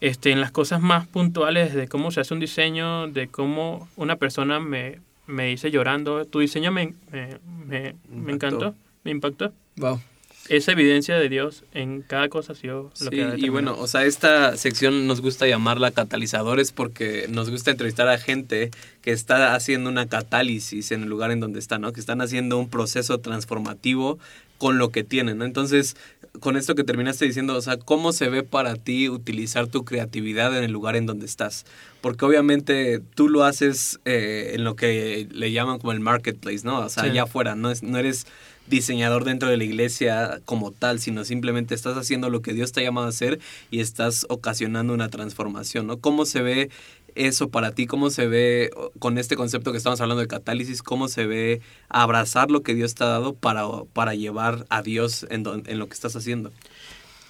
[0.02, 4.18] este, en las cosas más puntuales de cómo se hace un diseño, de cómo una
[4.18, 9.54] persona me, me dice llorando, tu diseño me, me, me- me encantó, me impactó.
[9.76, 10.02] Wow.
[10.50, 13.76] Esa evidencia de Dios en cada cosa ha sido lo Sí, que ha y bueno,
[13.78, 19.12] o sea, esta sección nos gusta llamarla catalizadores porque nos gusta entrevistar a gente que
[19.12, 21.92] está haciendo una catálisis en el lugar en donde está, ¿no?
[21.92, 24.20] Que están haciendo un proceso transformativo
[24.58, 25.44] con lo que tienen, ¿no?
[25.46, 25.98] Entonces,
[26.40, 30.56] con esto que terminaste diciendo, o sea, ¿cómo se ve para ti utilizar tu creatividad
[30.58, 31.66] en el lugar en donde estás?
[32.02, 36.80] Porque obviamente tú lo haces eh, en lo que le llaman como el marketplace, ¿no?
[36.80, 37.10] O sea, Sí.
[37.10, 38.28] allá afuera, no, es, no eres
[38.68, 42.82] diseñador dentro de la iglesia como tal, sino simplemente estás haciendo lo que Dios te
[42.82, 43.40] ha llamado a hacer
[43.72, 46.00] y estás ocasionando una transformación, ¿no?
[46.00, 46.70] ¿Cómo se ve
[47.18, 47.86] eso para ti?
[47.88, 50.82] ¿Cómo se ve con este concepto que estamos hablando de catálisis?
[50.84, 55.26] ¿Cómo se ve abrazar lo que Dios te ha dado para, para llevar a Dios
[55.30, 56.52] en, don- en lo que estás haciendo?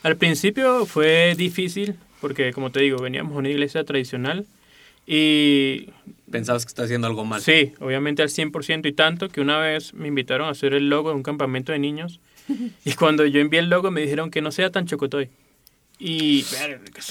[0.03, 4.45] Al principio fue difícil porque, como te digo, veníamos de una iglesia tradicional
[5.05, 5.89] y
[6.29, 7.41] Pensabas que estás haciendo algo mal.
[7.41, 11.09] Sí, obviamente al 100% y tanto que una vez me invitaron a hacer el logo
[11.09, 12.19] de un campamento de niños
[12.85, 15.29] y cuando yo envié el logo me dijeron que no sea tan chocotoy.
[15.99, 16.43] Y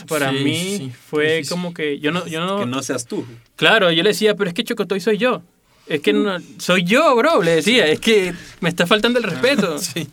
[0.09, 3.27] para Sí, mí sí, fue como que yo no, yo no, Que no seas tú.
[3.57, 5.42] claro, yo le decía, pero es que chocotoy soy yo.
[5.88, 9.79] Es que no, soy yo, bro, le decía, es que me está faltando el respeto.
[9.79, 10.09] Sí.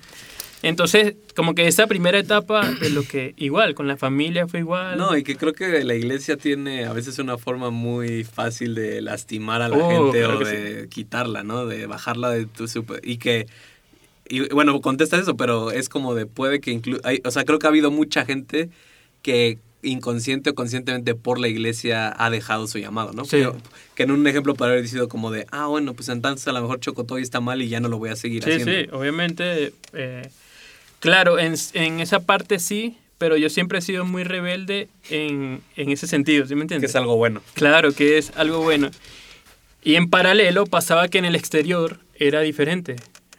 [0.65, 4.97] Entonces, como que esa primera etapa de lo que igual, con la familia fue igual.
[4.97, 9.01] No, y que creo que la iglesia tiene a veces una forma muy fácil de
[9.01, 11.65] lastimar a la Oh, gente claro o de quitarla, ¿no?
[11.65, 13.01] De bajarla de tu super...
[13.03, 13.45] Y que...
[14.29, 17.59] Y bueno, contesta eso, pero es como de puede que inclu hay- O sea, creo
[17.59, 18.69] que ha habido mucha gente
[19.21, 23.25] que inconsciente o conscientemente por la iglesia ha dejado su llamado, ¿no?
[23.25, 23.37] Sí.
[23.41, 23.51] Que,
[23.95, 26.61] que en un ejemplo para haber sido como de, ah, bueno, pues entonces a lo
[26.61, 28.71] mejor Chocotoy está mal y ya no lo voy a seguir Sí, haciendo.
[28.71, 30.29] sí, obviamente, eh,
[31.01, 35.89] claro, en, en esa parte sí, pero yo siempre he sido muy rebelde en, en
[35.91, 36.91] ese sentido, ¿sí me Que entiendes?
[36.91, 37.41] es algo bueno.
[37.53, 38.89] Claro, que es algo bueno.
[39.83, 42.95] Y en paralelo pasaba que en el exterior era diferente.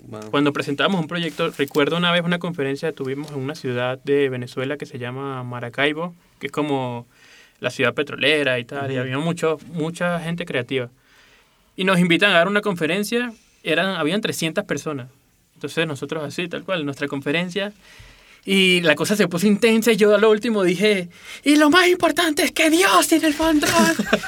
[0.09, 0.31] Wow.
[0.31, 4.29] Cuando presentábamos un proyecto, recuerdo una vez una conferencia que tuvimos en una ciudad de
[4.29, 7.07] Venezuela que se llama Maracaibo, que es como
[7.61, 10.90] la ciudad petrolera y tal, y había mucho, mucha gente creativa.
[11.77, 15.09] Y nos invitan a dar una conferencia, eran, habían 300 personas.
[15.55, 17.73] Entonces nosotros así, tal cual, nuestra conferencia.
[18.45, 21.09] Y la cosa se puso intensa y yo a lo último dije,
[21.45, 23.73] y lo más importante es que Dios tiene el control.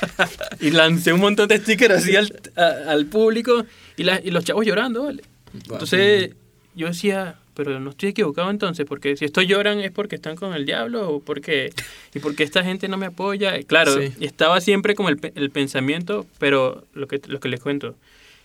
[0.61, 3.67] y lancé un montón de stickers así al, a- al público
[3.99, 5.23] y, la- y los chavos llorando, ¿vale?
[5.55, 6.35] Entonces
[6.75, 10.53] yo decía, pero no estoy equivocado entonces, porque si estos lloran es porque están con
[10.55, 11.73] el diablo o porque,
[12.15, 13.61] y porque esta gente no me apoya.
[13.63, 14.13] Claro, Sí.
[14.21, 17.95] estaba siempre como el, el pensamiento, pero lo que, lo que les cuento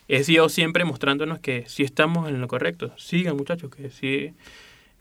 [0.07, 2.93] es Dios siempre mostrándonos que sí estamos en lo correcto.
[2.97, 4.33] Sigan muchachos, que sí.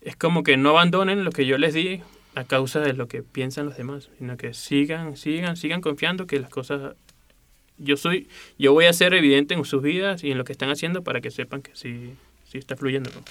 [0.03, 2.01] Es como que no abandonen lo que yo les di
[2.35, 6.39] a causa de lo que piensan los demás, sino que sigan, sigan, sigan confiando que
[6.39, 6.95] las cosas
[7.83, 10.71] yo soy, yo voy a ser evidente en sus vidas y en lo que están
[10.71, 12.11] haciendo para que sepan que sí,
[12.51, 13.11] sí está fluyendo.
[13.14, 13.23] ¿no?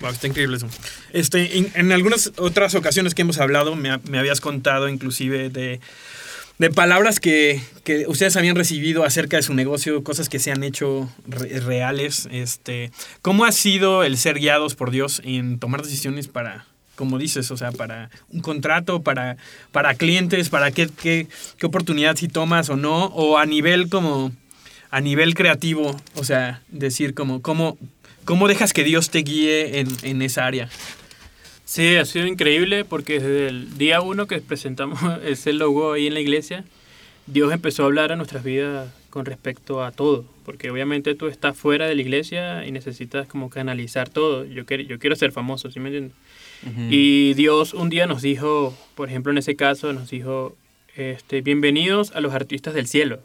[0.00, 0.68] Wow, está increíble eso.
[1.12, 5.80] Este, en, en algunas otras ocasiones que hemos hablado, me, me habías contado inclusive de,
[6.58, 10.64] de palabras que, que ustedes habían recibido acerca de su negocio, cosas que se han
[10.64, 12.28] hecho re- reales.
[12.32, 12.90] Este,
[13.20, 16.64] ¿Cómo ha sido el ser guiados por Dios en tomar decisiones para,
[17.00, 19.38] como dices, o sea, para un contrato, para,
[19.72, 24.32] para clientes, para qué, qué, qué oportunidad si tomas o no, o a nivel como,
[24.90, 27.78] a nivel creativo, o sea, decir como, cómo,
[28.26, 30.68] cómo dejas que Dios te guíe en, en esa área?
[31.64, 36.12] Sí, ha sido increíble porque desde el día uno que presentamos ese logo ahí en
[36.12, 36.66] la iglesia,
[37.26, 41.56] Dios empezó a hablar a nuestras vidas con respecto a todo, porque obviamente tú estás
[41.56, 44.44] fuera de la iglesia y necesitas como canalizar todo.
[44.44, 46.12] Yo, quiero yo quiero ser famoso, ¿sí me entiendes?
[46.90, 50.56] Y Dios un día nos dijo, por ejemplo en ese caso, nos dijo,
[50.96, 53.20] este, bienvenidos a los artistas del cielo.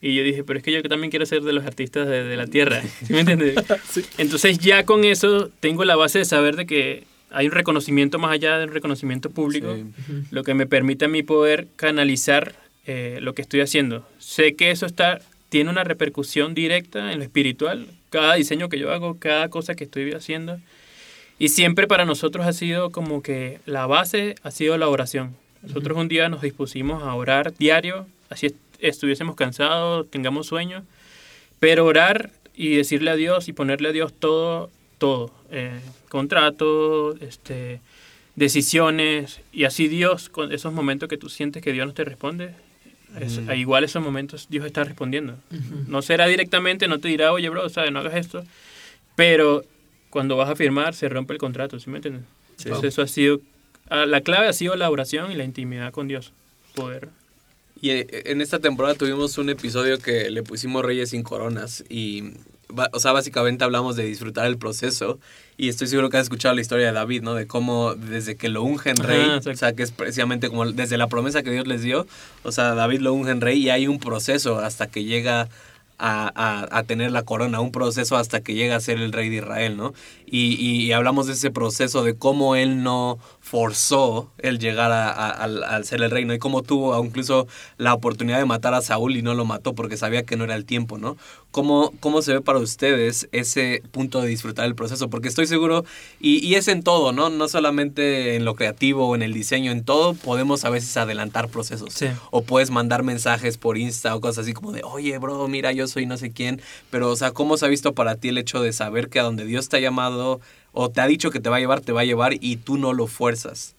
[0.00, 2.36] Y yo dije, pero es que yo también quiero ser de los artistas de, de
[2.36, 2.82] la tierra.
[3.06, 3.54] ¿Sí me entiendes?
[4.18, 8.32] Entonces ya con eso tengo la base de saber de que hay un reconocimiento más
[8.32, 9.84] allá del reconocimiento público, Sí.
[10.30, 12.54] lo que me permite a mí poder canalizar
[12.86, 14.06] eh, lo que estoy haciendo.
[14.18, 18.90] Sé que eso está, tiene una repercusión directa en lo espiritual, cada diseño que yo
[18.92, 20.58] hago, cada cosa que estoy haciendo.
[21.38, 25.36] Y siempre para nosotros ha sido como que la base ha sido la oración.
[25.62, 30.84] Nosotros un día nos dispusimos a orar diario, así est- estuviésemos cansados, tengamos sueño,
[31.60, 37.80] pero orar y decirle a Dios y ponerle a Dios todo, todo, eh, contrato, este,
[38.36, 42.50] decisiones, y así Dios, con esos momentos que tú sientes que Dios no te responde,
[43.20, 43.50] es- Mm.
[43.52, 45.34] igual esos momentos Dios está respondiendo.
[45.88, 47.92] No será directamente, no te dirá, oye, bro, ¿sabes?
[47.92, 48.44] no hagas esto,
[49.16, 49.64] pero
[50.16, 52.24] cuando vas a firmar se rompe el contrato, ¿sí me entiendes?
[52.64, 53.42] Entonces eso ha sido,
[53.90, 56.32] ah, la clave ha sido la oración y la intimidad con Dios,
[56.74, 57.10] poder
[57.82, 62.32] Y eh, en esta temporada tuvimos un episodio que le pusimos Reyes sin Coronas y,
[62.94, 65.18] o sea, básicamente hablamos de disfrutar el proceso
[65.58, 67.34] y estoy seguro que has escuchado la historia de David, ¿no?
[67.34, 69.50] De cómo desde que lo ungen Ajá, rey, exacto.
[69.50, 72.06] o sea, que es precisamente como desde la promesa que Dios les dio,
[72.42, 75.50] o sea, David lo ungen rey y hay un proceso hasta que llega
[75.98, 79.28] a, a- a tener la corona, un proceso hasta que llega a ser el rey
[79.28, 79.94] de Israel, ¿no?
[80.26, 85.08] Y, y- y hablamos de ese proceso de cómo él no forzó el llegar a,
[85.30, 86.34] a- ser el rey, ¿no?
[86.34, 87.46] Y cómo tuvo incluso
[87.78, 90.54] la oportunidad de matar a Saúl y no lo mató porque sabía que no era
[90.56, 91.16] el tiempo, ¿no?
[91.52, 95.08] ¿Cómo, cómo se ve para ustedes ese punto de disfrutar el proceso?
[95.08, 95.84] Porque estoy seguro,
[96.20, 97.30] y, y es en todo, ¿no?
[97.30, 101.48] No solamente en lo creativo o en el diseño, en todo podemos a veces adelantar
[101.48, 101.94] procesos.
[101.94, 102.08] Sí.
[102.30, 105.85] O puedes mandar mensajes por Insta o cosas así como de, oye, bro, mira, yo
[105.88, 106.60] soy no sé quién.
[106.90, 109.22] Pero, o sea, ¿cómo se ha visto para ti el hecho de saber que a
[109.22, 110.40] donde Dios te ha llamado
[110.72, 112.76] o te ha dicho que te va a llevar, te va a llevar y tú
[112.76, 113.74] no lo fuerzas?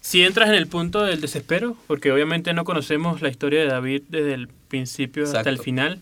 [0.00, 4.02] Si entras en el punto del desespero, porque obviamente no conocemos la historia de David
[4.08, 6.00] desde el principio hasta el final,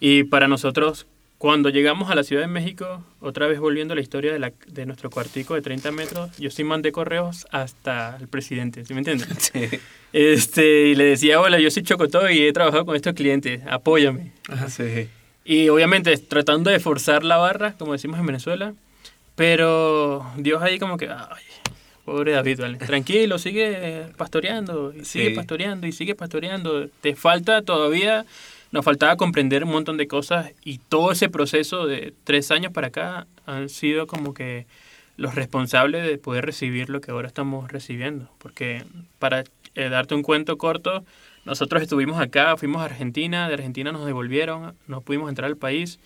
[0.00, 1.06] y para nosotros,
[1.38, 4.52] cuando llegamos a la Ciudad de México, otra vez volviendo a la historia de, la,
[4.68, 9.00] de nuestro cuartico de 30 metros, yo sí mandé correos hasta el presidente, ¿sí me
[9.00, 9.28] entiendes?
[9.52, 9.68] Sí.
[10.12, 14.32] Este, y le decía, hola, yo soy Chocotó y he trabajado con estos clientes, apóyame.
[14.68, 15.08] Sí.
[15.44, 18.72] Y obviamente tratando de forzar la barra, como decimos en Venezuela,
[19.34, 21.42] pero Dios ahí como que, ay,
[22.06, 25.34] pobre David, vale, tranquilo, sigue pastoreando, y sigue Sí.
[25.34, 26.88] pastoreando, y sigue pastoreando.
[27.02, 28.24] Te falta todavía,
[28.76, 32.88] nos faltaba comprender un montón de cosas y todo ese proceso de tres años para
[32.88, 34.66] acá han sido como que
[35.16, 38.28] los responsables de poder recibir lo que ahora estamos recibiendo.
[38.36, 38.84] Porque
[39.18, 39.44] para
[39.76, 41.06] eh, darte un cuento corto,
[41.46, 45.98] nosotros estuvimos acá, fuimos a Argentina, de Argentina nos devolvieron, no pudimos entrar al país.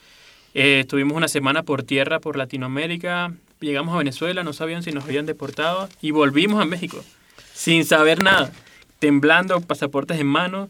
[0.55, 5.07] Eh, estuvimos una semana por tierra por Latinoamérica, llegamos a Venezuela, no sabían si nos
[5.07, 7.03] habían deportado y volvimos a México
[7.53, 8.53] sin saber nada,
[9.01, 10.69] temblando, pasaportes en mano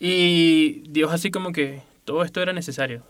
[0.00, 3.02] y Dios así como que todo esto era necesario.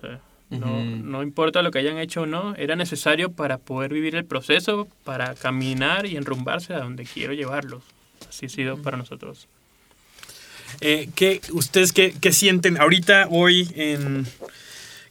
[0.51, 4.25] no, no importa lo que hayan hecho o no, era necesario para poder vivir el
[4.25, 7.83] proceso, para caminar y enrumbarse a donde quiero llevarlos.
[8.29, 9.49] Así ha sido para nosotros.
[10.81, 14.27] Eh, ¿qué, ¿Ustedes qué, qué sienten ahorita, hoy, en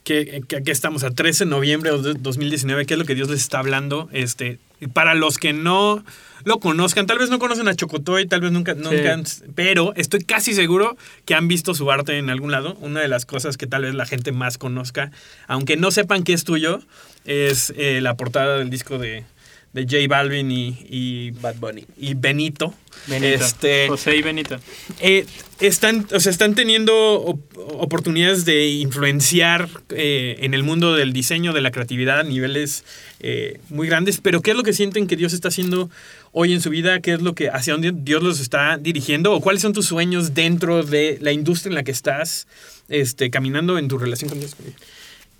[0.03, 2.85] que, que aquí estamos a 13 de noviembre de 2019?
[2.85, 4.09] ¿Qué es lo que Dios les está hablando?
[4.11, 4.59] Este,
[4.93, 6.03] para los que no
[6.45, 9.23] lo conozcan, tal vez no conocen a Chocotoy, tal vez nunca, nunca han-
[9.55, 12.75] pero estoy casi seguro que han visto su arte en algún lado.
[12.81, 15.11] Una de las cosas que tal vez la gente más conozca,
[15.47, 16.81] aunque no sepan que es tuyo,
[17.23, 19.23] es eh, la portada del disco de,
[19.73, 21.83] de J Balvin y, y, Bad Bunny.
[21.97, 22.73] y Benito.
[23.07, 23.43] Benito.
[23.43, 24.57] Este, José y Benito.
[24.99, 25.25] eh,
[25.59, 31.53] están, o sea, están teniendo op- oportunidades de influenciar eh, en el mundo del diseño,
[31.53, 32.85] de la creatividad a niveles
[33.19, 35.89] eh, muy grandes, pero ¿qué es lo que sienten que Dios está haciendo
[36.31, 36.99] hoy en su vida?
[37.01, 39.33] ¿Qué es lo que, hacia dónde Dios los está dirigiendo?
[39.33, 42.47] ¿O cuáles son tus sueños dentro de la industria en la que estás
[42.89, 44.55] este, caminando en tu relación con Dios?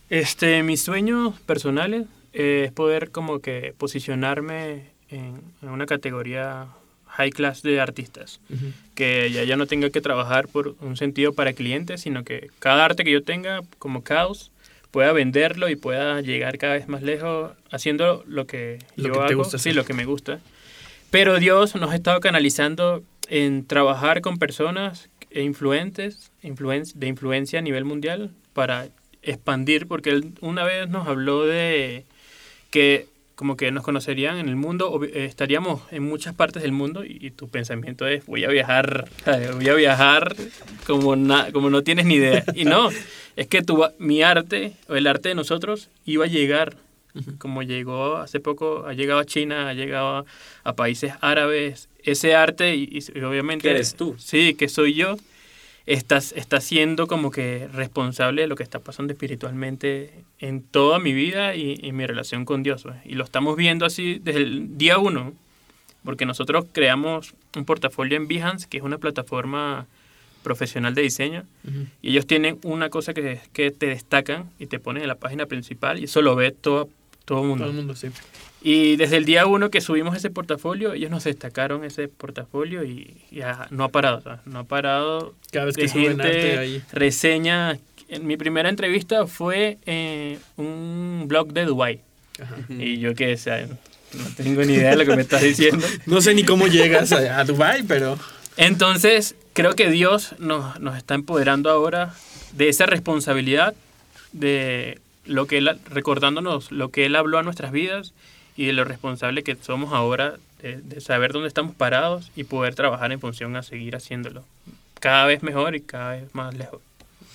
[0.09, 6.67] Este, mis sueños personales eh, es poder como que posicionarme en, en una categoría
[7.07, 8.39] high class de artistas.
[8.95, 12.85] Que ya yo no tenga que trabajar por un sentido para clientes, sino que cada
[12.85, 14.51] arte que yo tenga como caos
[14.91, 19.19] pueda venderlo y pueda llegar cada vez más lejos haciendo lo que Lo yo que
[19.19, 19.75] te hago, gusta sí, hacer.
[19.75, 20.39] lo que me gusta.
[21.11, 27.59] Pero Dios nos ha estado canalizando en trabajar con personas e influentes, influen- de influencia
[27.59, 28.87] a nivel mundial para
[29.23, 32.05] expandir, porque él una vez nos habló de
[32.73, 33.05] que
[33.35, 37.03] como que nos conocerían en el mundo, o, eh, estaríamos en muchas partes del mundo
[37.05, 39.07] y, y tu pensamiento es voy a viajar,
[39.55, 40.35] voy a viajar
[40.87, 42.43] como, na- como no tienes ni idea.
[42.55, 42.89] Y no,
[43.35, 46.75] es que tu, mi arte, o el arte de nosotros, iba a llegar
[47.37, 50.25] como llegó hace poco, ha llegado a China, ha llegado
[50.63, 53.63] a países árabes, ese arte y, y obviamente...
[53.67, 54.15] Que eres tú.
[54.17, 55.17] Sí, que soy yo,
[55.85, 61.13] estás, está siendo como que responsable de lo que está pasando espiritualmente en toda mi
[61.13, 62.83] vida y, y mi relación con Dios.
[62.83, 62.95] pues.
[63.05, 65.33] Y lo estamos viendo así desde el día uno,
[66.03, 69.87] porque nosotros creamos un portafolio en Behance, que es una plataforma
[70.43, 71.45] profesional de diseño,
[72.01, 75.45] y ellos tienen una cosa que, que te destacan y te ponen en la página
[75.45, 76.89] principal y eso lo ve todo,
[77.23, 77.63] todo el mundo.
[77.63, 78.09] Todo el mundo, sí.
[78.65, 83.17] Y desde el día uno que subimos ese portafolio, ellos nos destacaron ese portafolio y
[83.29, 85.35] ya no ha parado, o sea, no ha parado.
[85.51, 86.81] Cada vez que de suben arte gente ahí.
[86.93, 87.77] reseña.
[88.07, 92.01] En mi primera entrevista fue en un blog de Dubai
[92.41, 92.55] Ajá.
[92.69, 95.85] y yo que o sea, no tengo ni idea de lo que me estás diciendo.
[96.05, 98.17] No sé ni cómo llegas a, a Dubai, pero
[98.55, 102.13] Entonces, creo que Dios nos, nos está empoderando ahora
[102.53, 103.73] de esa responsabilidad,
[104.31, 108.13] de lo que él, recordándonos lo que Él habló a nuestras vidas
[108.55, 113.11] y de lo responsable que somos ahora de, saber dónde estamos parados y poder trabajar
[113.11, 114.45] en función a seguir haciéndolo
[114.99, 116.81] cada vez mejor y cada vez más lejos.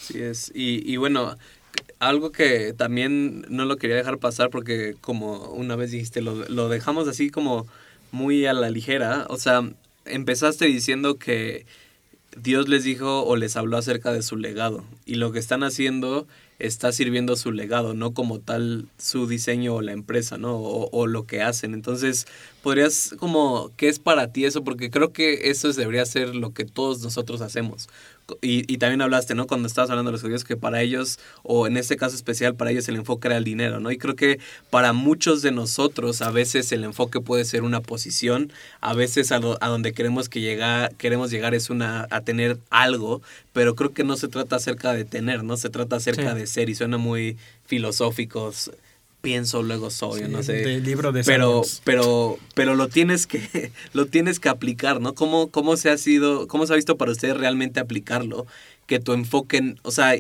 [0.00, 0.50] Así es.
[0.54, 1.36] Y, y bueno,
[1.98, 6.70] algo que también no lo quería dejar pasar porque como una vez dijiste, lo, lo
[6.70, 7.66] dejamos así como
[8.10, 9.26] muy a la ligera.
[9.28, 9.68] O sea,
[10.06, 11.66] empezaste diciendo que
[12.36, 14.84] Dios les dijo o les habló acerca de su legado.
[15.04, 16.26] Y lo que están haciendo
[16.58, 20.56] está sirviendo su legado, no como tal su diseño o la empresa, ¿no?
[20.56, 21.74] O, lo que hacen.
[21.74, 22.26] Entonces,
[22.62, 24.64] podrías como, ¿qué es para ti eso?
[24.64, 27.88] Porque creo que eso es- debería ser lo que todos nosotros hacemos.
[28.42, 29.46] Y, y también hablaste, ¿no?
[29.46, 32.70] Cuando estabas hablando de los judíos, que para ellos, o en este caso especial, para
[32.70, 33.90] ellos el enfoque era el dinero, ¿no?
[33.90, 34.38] Y creo que
[34.68, 39.38] para muchos de nosotros a veces el enfoque puede ser una posición, a veces a,
[39.38, 43.22] lo- a donde queremos, que llegar, queremos llegar es una, a tener algo,
[43.54, 45.56] pero creo que no se trata acerca de tener, ¿no?
[45.56, 46.38] Se trata acerca Sí.
[46.40, 48.70] de ser y suena muy filosóficos.
[49.20, 50.52] Pienso, luego soy, no sé.
[50.54, 55.48] del libro de pero pero pero lo tienes que lo tienes que aplicar no cómo
[55.50, 58.46] cómo se ha sido cómo se ha visto para ustedes realmente aplicarlo
[58.86, 60.14] que tu enfoque en- o sea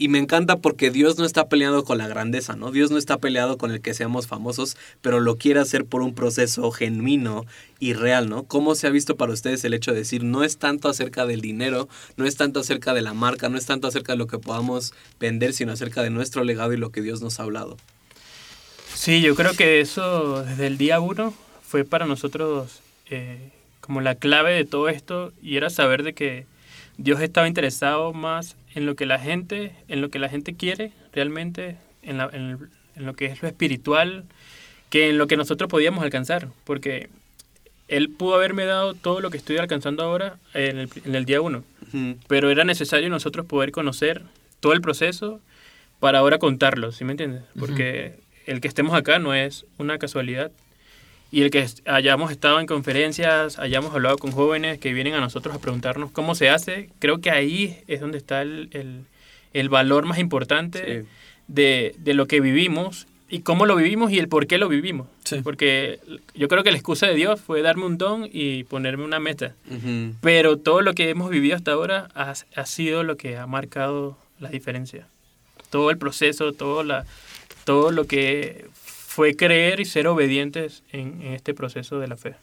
[0.00, 2.70] y, me encanta porque Dios no está peleado con la grandeza, ¿no?
[2.70, 6.14] Dios no está peleado con el que seamos famosos, pero lo quiere hacer por un
[6.14, 7.44] proceso genuino
[7.78, 8.44] y real, ¿no?
[8.44, 11.40] ¿Cómo se ha visto para ustedes el hecho de decir, no es tanto acerca del
[11.40, 14.38] dinero, no es tanto acerca de la marca, no es tanto acerca de lo que
[14.38, 17.76] podamos vender, sino acerca de nuestro legado y lo que Dios nos ha hablado?
[18.94, 24.14] Sí, yo creo que eso desde el día uno fue para nosotros eh, como la
[24.14, 26.46] clave de todo esto y era saber de que
[26.96, 30.92] Dios estaba interesado más en lo que la gente, en lo que la gente quiere
[31.12, 32.58] realmente, en, la- en el-
[32.96, 34.24] en lo que es lo espiritual,
[34.90, 37.08] que en lo que nosotros podíamos alcanzar, porque
[37.88, 41.40] Él pudo haberme dado todo lo que estoy alcanzando ahora en el, en el día
[41.40, 41.64] uno,
[42.28, 44.22] pero era necesario nosotros poder conocer
[44.60, 45.40] todo el proceso
[45.98, 47.42] para ahora contarlo, ¿sí me entiendes?
[47.58, 48.14] Porque
[48.46, 50.52] el que estemos acá no es una casualidad.
[51.32, 55.54] Y el que hayamos estado en conferencias, hayamos hablado con jóvenes que vienen a nosotros
[55.54, 59.04] a preguntarnos cómo se hace, creo que ahí es donde está el, el-
[59.52, 61.08] el valor más importante Sí.
[61.48, 65.06] de, de lo que vivimos y cómo lo vivimos y el por qué lo vivimos.
[65.24, 65.40] Sí.
[65.42, 65.98] Porque
[66.34, 69.54] yo creo que la excusa de Dios fue darme un don y ponerme una meta.
[69.68, 70.14] Ujú.
[70.20, 74.16] Pero todo lo que hemos vivido hasta ahora ha, ha sido lo que ha marcado
[74.40, 75.06] la diferencia.
[75.70, 77.04] Todo el proceso, todo, la,
[77.64, 78.66] todo lo que
[79.20, 82.36] fue creer y ser obedientes en, en este proceso de la fe.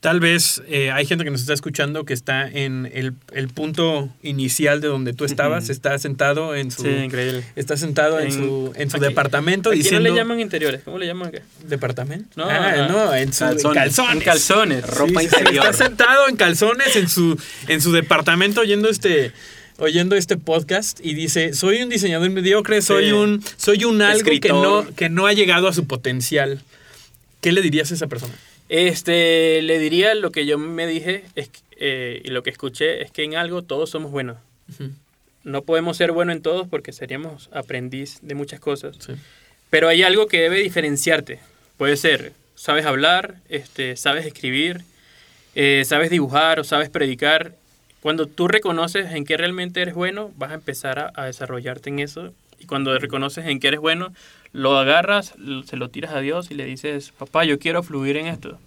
[0.00, 4.10] Tal vez eh, hay gente que nos está escuchando que está en el, el punto
[4.22, 6.82] inicial de donde tú estabas, está sentado en su...
[6.82, 7.44] Sí, increíble.
[7.56, 10.06] Está sentado en, En- su, en su aquí- departamento Aquí diciendo...
[10.10, 11.40] no le llaman interiores, ¿cómo le llaman acá?
[11.66, 12.28] ¿Departamento?
[12.36, 13.74] No, ah, no, en su calzones.
[13.74, 14.12] calzones.
[14.16, 14.86] En calzones.
[14.86, 15.64] Ropa sí, interior.
[15.64, 19.32] Está sentado en calzones en su, en su departamento oyendo este
[19.80, 23.12] oyendo este podcast y dice, soy un diseñador mediocre, soy Sí.
[23.12, 26.62] un soy un algo que no, que no ha llegado a su potencial.
[27.40, 28.34] ¿Qué le dirías a esa persona?
[28.68, 33.10] Este, le diría lo que yo me dije es, eh, y lo que escuché es
[33.10, 34.36] que en algo todos somos buenos.
[35.42, 38.96] No podemos ser buenos en todos porque seríamos aprendiz de muchas cosas.
[39.00, 39.12] Sí.
[39.70, 41.40] Pero hay algo que debe diferenciarte.
[41.78, 44.82] Puede ser, sabes hablar, este, sabes escribir,
[45.54, 47.54] eh, sabes dibujar o sabes predicar.
[48.00, 51.98] Cuando tú reconoces en qué realmente eres bueno, vas a empezar a, a desarrollarte en
[51.98, 52.32] eso.
[52.58, 54.12] Y cuando reconoces en qué eres bueno,
[54.52, 58.16] lo agarras, lo- se lo tiras a Dios y le dices, papá, yo quiero fluir
[58.16, 58.58] en esto.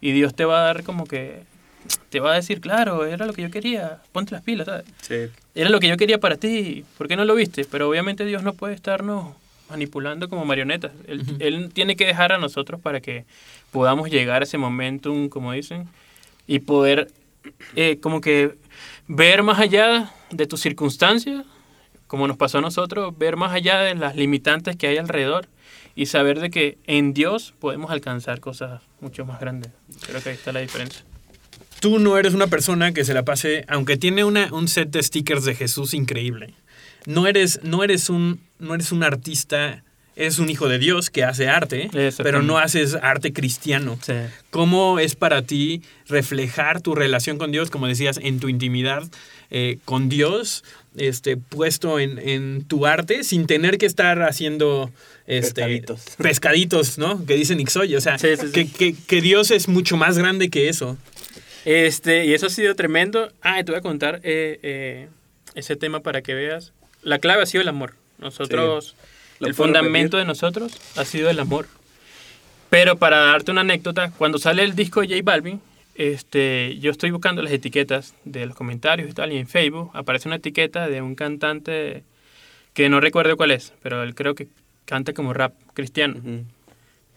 [0.00, 1.42] Y Dios te va a dar como que,
[2.10, 4.84] te va a decir, claro, era lo que yo quería, ponte las pilas, ¿sabes?
[5.02, 5.26] Sí.
[5.54, 7.64] Era lo que yo quería para ti, ¿por qué no lo viste?
[7.70, 9.34] Pero obviamente Dios no puede estarnos
[9.68, 10.92] manipulando como marionetas.
[11.06, 13.24] Él tiene que dejar a nosotros para que
[13.70, 15.86] podamos llegar a ese momentum, como dicen,
[16.46, 17.10] y poder
[17.76, 18.54] eh, como que
[19.08, 21.44] ver más allá de tus circunstancias,
[22.06, 25.48] como nos pasó a nosotros, ver más allá de las limitantes que hay alrededor
[25.94, 29.72] y saber de que en Dios podemos alcanzar cosas mucho más grandes.
[30.06, 31.04] Creo que ahí está la diferencia.
[31.80, 35.02] Tú no eres una persona que se la pase, aunque tiene una, un set de
[35.02, 36.54] stickers de Jesús increíble.
[37.06, 39.84] No eres, no eres un, no eres un artista,
[40.18, 43.98] eres un hijo de Dios que hace arte, pero no haces arte cristiano.
[44.02, 44.12] Sí.
[44.50, 49.04] ¿Cómo es para ti reflejar tu relación con Dios, como decías, en tu intimidad
[49.50, 50.64] eh, con Dios,
[50.96, 54.90] este, puesto en, en tu arte, sin tener que estar haciendo
[55.26, 56.02] este, Pescaditos.
[56.18, 57.24] pescaditos, ¿no?
[57.24, 57.94] Que dicen Ixoy.
[57.96, 58.52] O sea, Sí, sí, sí.
[58.52, 60.96] Que, que- que Dios es mucho más grande que eso.
[61.64, 63.30] Este, y eso ha sido tremendo.
[63.42, 65.08] Ah, te voy a contar eh, eh,
[65.54, 66.72] ese tema para que veas.
[67.02, 67.94] La clave ha sido el amor.
[68.18, 70.20] Nosotros, ¿Lo el fundamento repetir?
[70.20, 71.66] de nosotros ha sido el amor.
[72.70, 75.60] Pero para darte una anécdota, cuando sale el disco de J Balvin,
[75.94, 80.28] este, yo estoy buscando las etiquetas de los comentarios y tal, y en Facebook aparece
[80.28, 82.04] una etiqueta de un cantante
[82.74, 84.48] que no recuerdo cuál es, pero él creo que
[84.84, 86.16] canta como rap cristiano.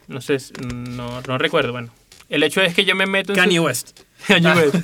[0.07, 0.37] No sé,
[0.73, 1.91] no, no recuerdo, bueno.
[2.31, 4.01] El hecho es que yo me meto en su- Kanye West.
[4.27, 4.75] Kanye West.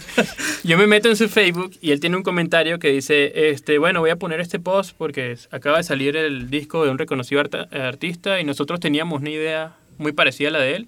[0.63, 4.01] Yo me meto en su Facebook y él tiene un comentario que dice, este, bueno,
[4.01, 7.67] voy a poner este post porque acaba de salir el disco de un reconocido arta-
[7.71, 10.87] artista y nosotros teníamos una idea muy parecida a la de él.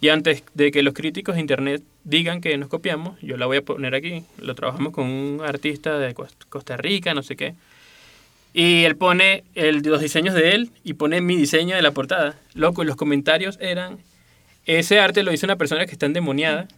[0.00, 3.56] Y antes de que los críticos de internet digan que nos copiamos, yo la voy
[3.56, 4.22] a poner aquí.
[4.40, 7.54] Lo trabajamos con un artista de Cos- Costa Rica, no sé qué.
[8.54, 12.36] Y él pone el, los diseños de él y pone mi diseño de la portada.
[12.54, 13.98] Loco, y los comentarios eran,
[14.76, 16.68] ese arte lo hizo una persona que está endemoniada,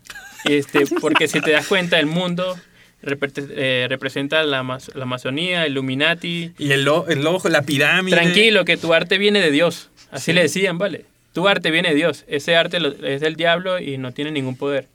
[0.44, 2.56] este, porque si te das cuenta, el mundo
[3.02, 6.52] repre- eh, representa la, mas- la Amazonía, el Illuminati.
[6.58, 8.16] Y el, lo- el ojo, la pirámide.
[8.16, 9.88] Tranquilo, que tu arte viene de Dios.
[10.10, 11.04] Así le decían, ¿vale?
[11.32, 12.24] Tu arte viene de Dios.
[12.28, 14.86] Ese arte lo- es del diablo y no tiene ningún poder.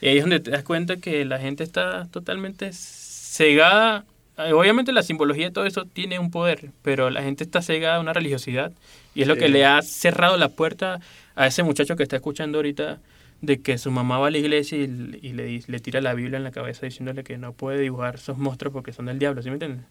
[0.00, 4.04] Y ahí es donde te das cuenta que la gente está totalmente cegada.
[4.36, 8.00] Obviamente la simbología de todo eso tiene un poder, pero la gente está cegada a
[8.00, 8.72] una religiosidad
[9.14, 11.00] y es lo que le ha cerrado la puerta
[11.34, 13.00] a ese muchacho que está escuchando ahorita
[13.40, 16.36] de que su mamá va a la iglesia y, y le, le tira la Biblia
[16.36, 19.50] en la cabeza diciéndole que no puede dibujar esos monstruos porque son del diablo, ¿sí
[19.50, 19.84] me entiendes?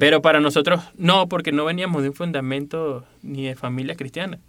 [0.00, 4.40] Pero para nosotros no, porque no veníamos de un fundamento ni de familia cristiana,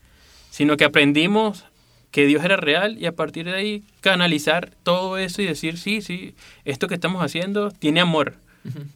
[0.49, 1.65] sino que aprendimos
[2.09, 6.01] que Dios era real y a partir de ahí canalizar todo eso y decir, sí,
[6.01, 6.35] sí,
[6.65, 8.35] esto que estamos haciendo tiene amor.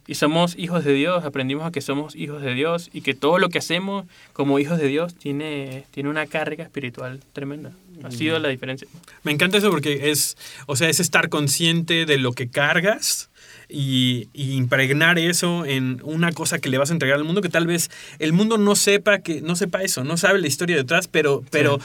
[0.06, 3.38] Y somos hijos de Dios, aprendimos a que somos hijos de Dios y que todo
[3.38, 7.72] lo que hacemos como hijos de Dios tiene, tiene una carga espiritual tremenda.
[8.02, 8.86] Ha sido la diferencia.
[9.24, 13.28] Me encanta eso porque es, o sea, es estar consciente de lo que cargas
[13.68, 17.48] y, y impregnar eso en una cosa que le vas a entregar al mundo que
[17.48, 21.08] tal vez el mundo no sepa que no sepa eso, no sabe la historia detrás,
[21.08, 21.78] pero pero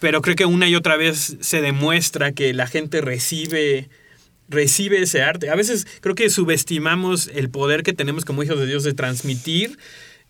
[0.00, 3.88] pero creo que una y otra vez se demuestra que la gente recibe
[4.48, 5.50] recibe ese arte.
[5.50, 9.78] A veces creo que subestimamos el poder que tenemos como hijos de Dios de transmitir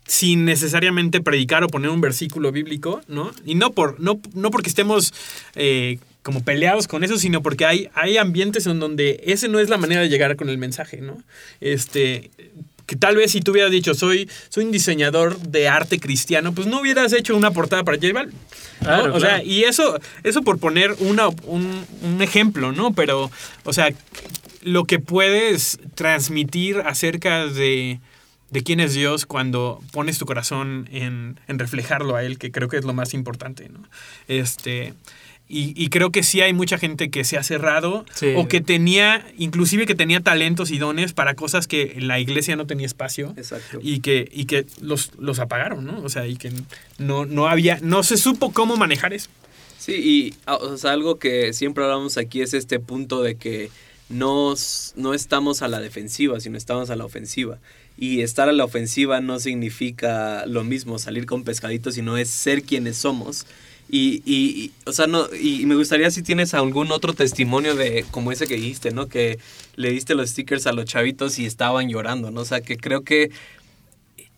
[0.05, 3.31] sin necesariamente predicar o poner un versículo bíblico, ¿no?
[3.45, 5.13] Y no, por, no, no porque estemos
[5.55, 9.69] eh, como peleados con eso, sino porque hay, hay ambientes en donde ese no es
[9.69, 11.21] la manera de llegar con el mensaje, ¿no?
[11.61, 12.31] Este,
[12.89, 16.65] que tal vez si tú hubieras dicho, soy, soy un diseñador de arte cristiano, pues
[16.65, 18.33] no hubieras hecho una portada para J Balvin.
[18.81, 18.87] ¿no?
[18.87, 22.91] Claro, o sea, y eso, eso por poner una, un, un ejemplo, ¿no?
[22.93, 23.29] Pero,
[23.63, 23.89] o sea,
[24.63, 27.99] lo que puedes transmitir acerca de,
[28.49, 32.69] de quién es Dios cuando pones tu corazón en, en reflejarlo a Él, que creo
[32.69, 33.83] que es lo más importante, ¿no?
[34.27, 34.95] Este,
[35.51, 38.33] y, y creo que sí hay mucha gente que se ha cerrado Sí.
[38.37, 42.67] o que tenía, inclusive que tenía talentos y dones para cosas que la iglesia no
[42.67, 43.79] tenía espacio Exacto.
[43.81, 46.01] y que, y que los, los apagaron, ¿no?
[46.03, 46.51] O sea, y que
[46.99, 49.29] no, no había, no se supo cómo manejar eso.
[49.79, 53.71] Sí, y ah, o sea, algo que siempre hablamos aquí es este punto de que
[54.09, 57.59] nos, no estamos a la defensiva, sino estamos a la ofensiva.
[57.97, 62.63] Y estar a la ofensiva no significa lo mismo, salir con pescaditos, sino es ser
[62.63, 63.45] quienes somos.
[63.91, 68.31] Y, y, o sea, no, y me gustaría si tienes algún otro testimonio de como
[68.31, 69.07] ese que dijiste, ¿no?
[69.07, 69.39] Que
[69.77, 72.41] le diste los stickers a los chavitos y estaban llorando, ¿no?
[72.41, 73.31] O sea, que creo que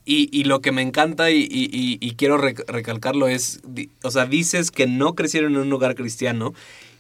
[0.06, 3.60] y, y lo que me encanta y, quiero rec- recalcarlo es,
[4.04, 6.54] o sea, dices que no crecieron en un lugar cristiano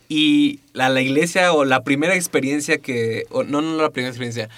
[0.09, 4.49] y la, la iglesia o la primera experiencia que, o no, no la primera experiencia,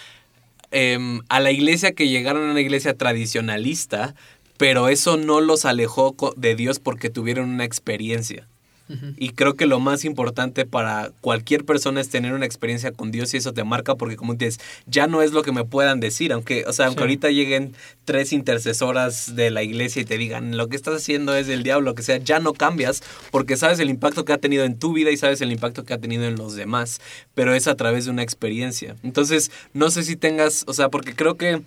[0.72, 4.16] em, a la iglesia que llegaron a una iglesia tradicionalista,
[4.64, 8.48] pero eso no los alejó de Dios porque tuvieron una experiencia.
[9.18, 13.34] Y creo que lo más importante para cualquier persona es tener una experiencia con Dios
[13.34, 16.32] y eso te marca porque como dices, ya no es lo que me puedan decir,
[16.32, 17.04] aunque, o sea, aunque Sí.
[17.04, 17.74] ahorita lleguen
[18.06, 21.90] tres intercesoras de la iglesia y te digan, lo que estás haciendo es del diablo,
[21.92, 24.94] lo que sea, ya no cambias porque sabes el impacto que ha tenido en tu
[24.94, 27.02] vida y sabes el impacto que ha tenido en los demás,
[27.34, 28.96] pero es a través de una experiencia.
[29.04, 31.62] Entonces, no sé si tengas, o sea, porque creo que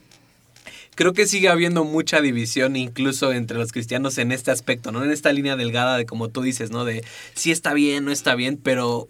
[0.96, 5.04] creo que sigue habiendo mucha división incluso entre los cristianos en este aspecto, ¿no?
[5.04, 6.84] En esta línea delgada de como tú dices, ¿no?
[6.84, 9.08] De si está bien, no está bien, pero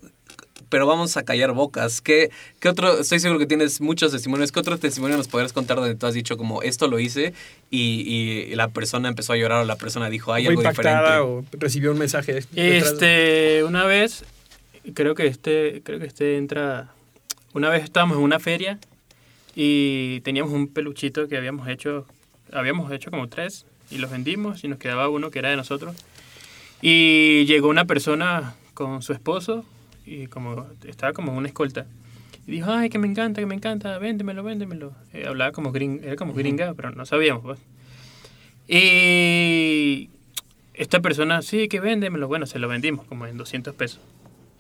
[0.68, 2.01] pero vamos a callar bocas.
[2.01, 2.99] ¿Qué, ¿Qué otro?
[2.99, 4.51] Estoy seguro que tienes muchos testimonios.
[4.51, 7.34] ¿Qué otro testimonio nos podrías contar donde tú has dicho como esto lo hice
[7.70, 11.47] y, y la persona empezó a llorar o la persona dijo hay algo impactada diferente?
[11.55, 12.34] o recibió un mensaje.
[12.34, 12.53] detrás.
[12.57, 14.24] Este, una vez,
[14.93, 16.93] creo que este, creo que este entra.
[17.53, 18.80] Una vez estábamos en una feria
[19.59, 22.07] y teníamos un peluchito que habíamos hecho,
[22.52, 25.96] habíamos hecho como tres y los vendimos y nos quedaba uno que era de nosotros.
[26.82, 29.64] Y llegó una persona con su esposo
[30.04, 31.86] y como estaba como una escolta.
[32.46, 34.92] Y dijo, ay, que me encanta, que me encanta, véndemelo, véndemelo.
[35.14, 37.59] Eh, hablaba como gringa, era como gringa, pero no sabíamos, pues.
[38.68, 40.11] Y
[40.74, 42.28] esta persona, sí, que véndemelo.
[42.28, 44.00] Bueno, se lo vendimos como en 200 pesos.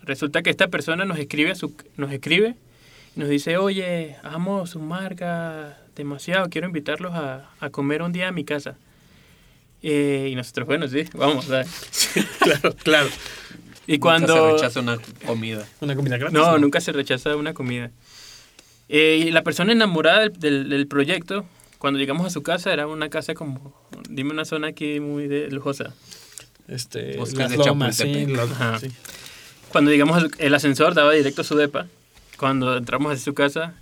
[0.02, 2.56] Resulta que esta persona nos escribe, a su, nos escribe
[3.16, 8.32] nos dice, oye, amo su marca demasiado, quiero invitarlos a, a comer un día a
[8.32, 8.76] mi casa.
[9.82, 11.46] Eh, y nosotros, bueno, sí, vamos.
[11.46, 11.68] ¿sabes?
[12.40, 13.08] claro, claro.
[13.86, 14.34] Y Nunca cuando...
[14.34, 15.66] se rechaza una comida.
[15.80, 16.34] Una comida gratis.
[16.38, 17.90] No, nunca se rechaza una comida.
[18.88, 21.44] Eh, y la persona enamorada del, del- del proyecto,
[21.78, 23.74] cuando llegamos a su casa, era una casa como,
[24.08, 25.94] dime una zona aquí muy de, lujosa.
[26.68, 28.26] Este, las de lomas, sí,
[28.80, 28.88] sí.
[29.68, 31.86] Cuando llegamos, al- el ascensor daba directo a su depa.
[32.36, 33.74] Cuando entramos a su casa,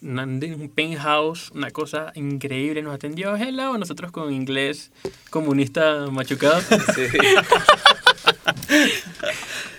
[0.00, 3.36] un penthouse, una cosa increíble, nos atendió.
[3.36, 4.90] Hello, nosotros con inglés
[5.30, 6.60] comunista machucado.
[6.94, 7.02] Sí.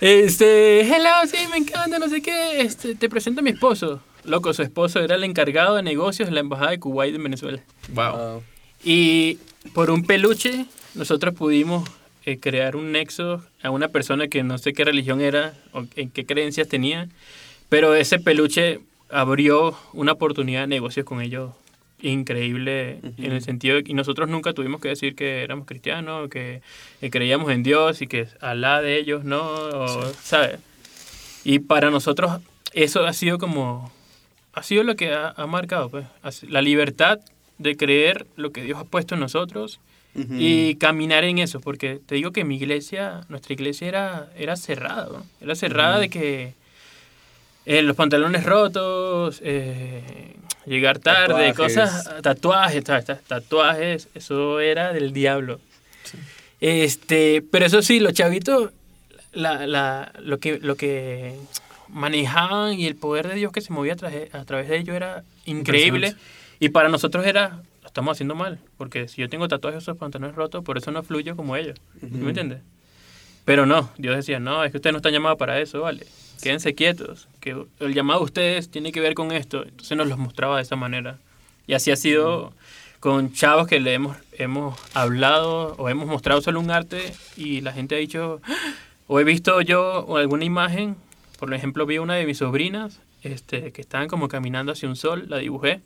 [0.00, 2.60] Este, hello, sí, me encanta, no sé qué.
[2.60, 4.02] Este, te presento a mi esposo.
[4.24, 7.60] Loco, su esposo era el encargado de negocios de la embajada de Kuwait en Venezuela.
[7.88, 8.16] Wow.
[8.16, 8.42] Wow.
[8.82, 9.38] Y
[9.72, 11.88] por un peluche, nosotros pudimos
[12.26, 16.10] eh, crear un nexo a una persona que no sé qué religión era o en
[16.10, 17.08] qué creencias tenía,
[17.74, 18.78] pero ese peluche
[19.10, 21.50] abrió una oportunidad de negocios con ellos
[22.00, 26.62] increíble en el sentido de que nosotros nunca tuvimos que decir que éramos cristianos, que,
[27.00, 30.60] que creíamos en Dios y que Alá de ellos no, o, ¿sabes?
[31.42, 32.40] Y para nosotros
[32.74, 33.90] eso ha sido como,
[34.52, 36.06] ha sido lo que ha, ha marcado, pues,
[36.44, 37.18] la libertad
[37.58, 39.80] de creer lo que Dios ha puesto en nosotros
[40.14, 45.08] y caminar en eso, porque te digo que mi iglesia, nuestra iglesia era, era cerrada,
[45.12, 45.26] ¿no?
[45.40, 46.54] era cerrada de que
[47.66, 50.36] eh, los pantalones rotos, eh,
[50.66, 51.56] llegar tarde, Tatuajes.
[51.56, 55.60] cosas, tatuajes, ta- ta- tatuajes, eso era del diablo.
[56.60, 58.70] Este, pero eso sí, los chavitos,
[59.32, 61.34] la, la, lo, que, lo que
[61.88, 64.96] manejaban y el poder de Dios que se movía a, traje- a través de ellos
[64.96, 66.14] era increíble.
[66.60, 70.34] Y para nosotros era, lo estamos haciendo mal, porque si yo tengo tatuajes esos pantalones
[70.36, 71.78] rotos, por eso no fluyo como ellos.
[72.00, 72.16] ¿Sí Ujú.
[72.18, 72.60] ¿Me entiendes?
[73.44, 76.06] Pero no, Dios decía, no, es que ustedes no están llamados para eso, vale.
[76.42, 79.62] Quédense quietos, que el llamado de ustedes tiene que ver con esto.
[79.64, 81.18] Entonces nos los mostraba de esa manera.
[81.66, 82.52] Y así ha sido
[83.00, 87.72] con chavos que le hemos, hemos hablado o hemos mostrado solo un arte y la
[87.74, 88.54] gente ha dicho, "Ah",
[89.06, 90.96] o he visto yo alguna imagen,
[91.38, 95.26] por ejemplo vi una de mis sobrinas este, que estaban como caminando hacia un sol,
[95.28, 95.82] la dibujé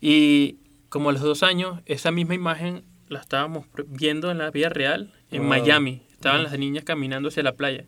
[0.00, 0.56] y
[0.90, 5.12] como a los dos años esa misma imagen la estábamos viendo en la vida real
[5.32, 5.48] en Wow.
[5.50, 7.84] Miami, estaban las niñas caminando hacia la playa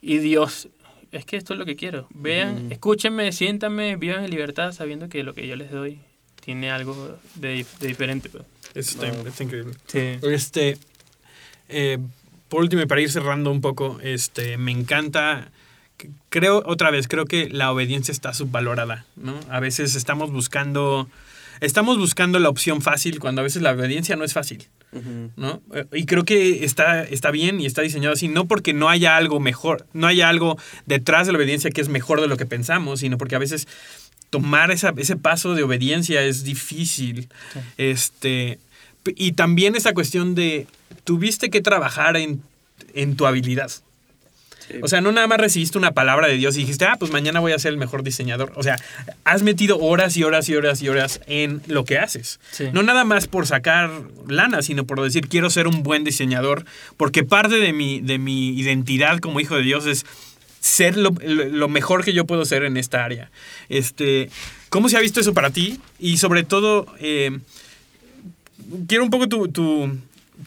[0.00, 0.68] y Dios,
[1.12, 2.06] es que esto es lo que quiero.
[2.10, 6.00] Vean, escúchenme, siéntanme, vivan en libertad sabiendo que lo que yo les doy
[6.44, 8.28] tiene algo de, de diferente.
[8.28, 8.44] pues.
[8.74, 9.74] Eso está, está increíble.
[9.86, 10.18] Sí.
[10.22, 10.78] Este,
[11.68, 11.98] eh,
[12.48, 15.50] por último, y para ir cerrando un poco, este, me encanta,
[16.28, 19.38] creo, otra vez, creo que la obediencia está subvalorada, ¿no?
[19.48, 21.08] A veces estamos buscando,
[21.60, 24.68] estamos buscando la opción fácil cuando a veces la obediencia no es fácil.
[25.36, 25.62] ¿No?
[25.74, 29.16] Eh, Y creo que está, está bien y está diseñado así, no porque no haya
[29.16, 30.56] algo mejor, no haya algo
[30.86, 33.68] detrás de la obediencia que es mejor de lo que pensamos, sino porque a veces
[34.30, 37.28] tomar esa- ese paso de obediencia es difícil.
[37.52, 37.60] Sí.
[37.78, 38.58] Este,
[39.16, 40.66] y también esa cuestión de,
[41.04, 42.42] tuviste que trabajar en,
[42.94, 43.70] en tu habilidad.
[44.68, 44.78] Sí.
[44.82, 47.40] O sea, no nada más recibiste una palabra de Dios y dijiste, ah, pues mañana
[47.40, 48.52] voy a ser el mejor diseñador.
[48.56, 48.76] O sea,
[49.24, 52.40] has metido horas y horas y horas y horas en lo que haces.
[52.50, 52.64] Sí.
[52.72, 53.90] No nada más por sacar
[54.28, 56.64] lana, sino por decir, quiero ser un buen diseñador,
[56.96, 60.04] porque parte de mi, de mi identidad como hijo de Dios es
[60.60, 63.30] ser lo, lo- lo mejor que yo puedo ser en esta área.
[63.68, 64.30] Este,
[64.68, 65.78] ¿Cómo se ha visto eso para ti?
[66.00, 67.38] Y sobre todo, eh,
[68.88, 69.96] quiero un poco tu, tu,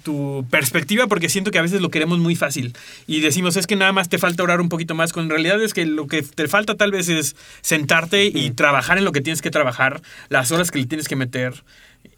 [0.03, 2.75] tu perspectiva porque siento que a veces lo queremos muy fácil
[3.07, 5.63] y decimos es que nada más te falta orar un poquito más, cuando en realidad
[5.63, 9.21] es que lo que te falta tal vez es sentarte y trabajar en lo que
[9.21, 11.63] tienes que trabajar, las horas que le tienes que meter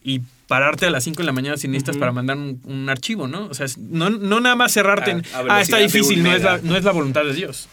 [0.04, 3.28] y pararte a las 5 de la mañana si necesitas para mandar un, un archivo,
[3.28, 3.46] ¿no?
[3.46, 6.58] O sea, no, no nada más cerrarte en, A- ah, está difícil, no es, la,
[6.58, 6.68] mega".
[6.70, 7.70] no es la voluntad de Dios.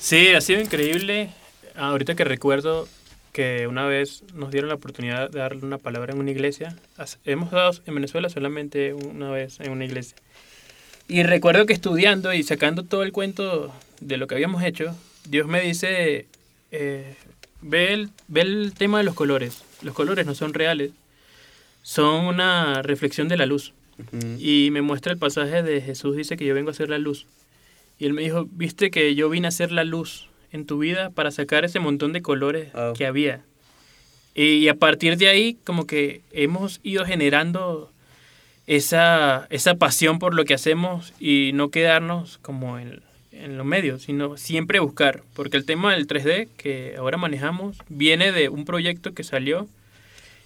[0.00, 1.30] Sí, ha sido increíble.
[1.76, 2.88] Ahorita que recuerdo
[3.32, 6.74] que una vez nos dieron la oportunidad de darle una palabra en una iglesia.
[7.24, 10.16] Hemos dado en Venezuela solamente una vez en una iglesia.
[11.08, 15.46] Y recuerdo que estudiando y sacando todo el cuento de lo que habíamos hecho, Dios
[15.46, 16.26] me dice,
[16.70, 17.14] eh,
[17.62, 19.62] ve, el, ve el tema de los colores.
[19.82, 20.90] Los colores no son reales,
[21.82, 23.72] son una reflexión de la luz.
[24.38, 27.26] Y me muestra el pasaje de Jesús, dice que yo vengo a ser la luz.
[27.98, 31.10] Y él me dijo, viste que yo vine a ser la luz en tu vida
[31.10, 32.94] para sacar ese montón de colores Wow.
[32.94, 33.42] que había.
[34.34, 37.90] Y a partir de ahí, como que hemos ido generando
[38.66, 43.00] esa, esa pasión por lo que hacemos y no quedarnos como en,
[43.32, 45.22] en los medios, sino siempre buscar.
[45.34, 49.66] Porque el tema del 3D que ahora manejamos viene de un proyecto que salió.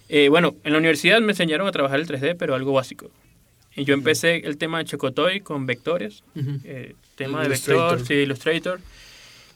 [0.09, 3.11] eh, bueno, en la universidad me enseñaron a trabajar el 3D, pero algo básico.
[3.75, 6.23] Y yo empecé el tema de Chocotoy con vectores,
[6.63, 8.79] eh, tema de vector, sí, Illustrator.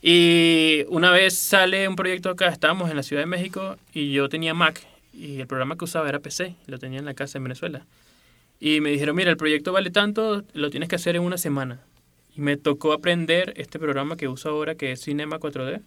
[0.01, 4.29] Y una vez sale un proyecto acá, estábamos en la Ciudad de México y yo
[4.29, 7.43] tenía Mac y el programa que usaba era PC, lo tenía en la casa en
[7.43, 7.85] Venezuela.
[8.59, 11.79] Y me dijeron, mira, el proyecto vale tanto, lo tienes que hacer en una semana.
[12.35, 15.81] Y me tocó aprender este programa que uso ahora, que es Cinema 4D,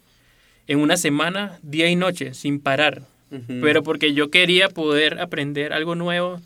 [0.66, 3.02] en una semana, día y noche, sin parar.
[3.46, 6.40] Pero porque yo quería poder aprender algo nuevo,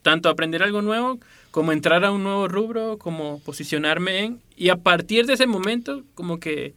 [0.00, 4.40] tanto aprender algo nuevo como entrar a un nuevo rubro, como posicionarme en...
[4.56, 6.72] Y a partir de ese momento, como que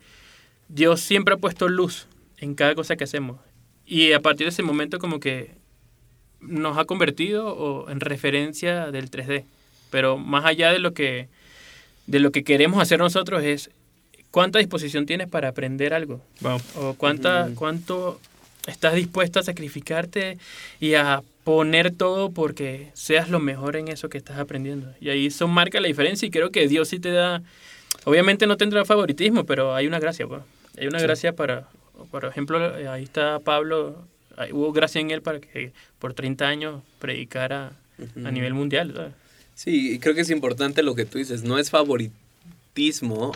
[0.67, 2.07] Dios siempre ha puesto luz
[2.37, 3.39] en cada cosa que hacemos.
[3.85, 5.51] Y a partir de ese momento como que
[6.39, 9.43] nos ha convertido o, en referencia del 3D.
[9.89, 11.27] Pero más allá de lo que
[12.07, 13.71] de lo que queremos hacer nosotros es
[14.29, 16.61] cuánta disposición tienes para aprender algo Wow.
[16.75, 18.19] o cuánta, cuánto
[18.67, 20.37] estás dispuesto a sacrificarte
[20.79, 24.91] y a poner todo porque seas lo mejor en eso que estás aprendiendo.
[24.99, 27.41] Y ahí eso marca la diferencia y creo que Dios sí te da,
[28.03, 30.41] obviamente no tendrá favoritismo, pero hay una gracia, pues.
[30.77, 31.05] Hay una Sí.
[31.05, 31.67] gracia para,
[32.11, 34.05] por ejemplo, eh, ahí está Pablo,
[34.37, 37.71] ahí hubo gracia en él para que por 30 años predicara
[38.25, 38.93] a nivel mundial.
[38.95, 39.13] ¿sabes?
[39.55, 41.43] Sí, y creo que es importante lo que tú dices.
[41.43, 43.31] No es favoritismo,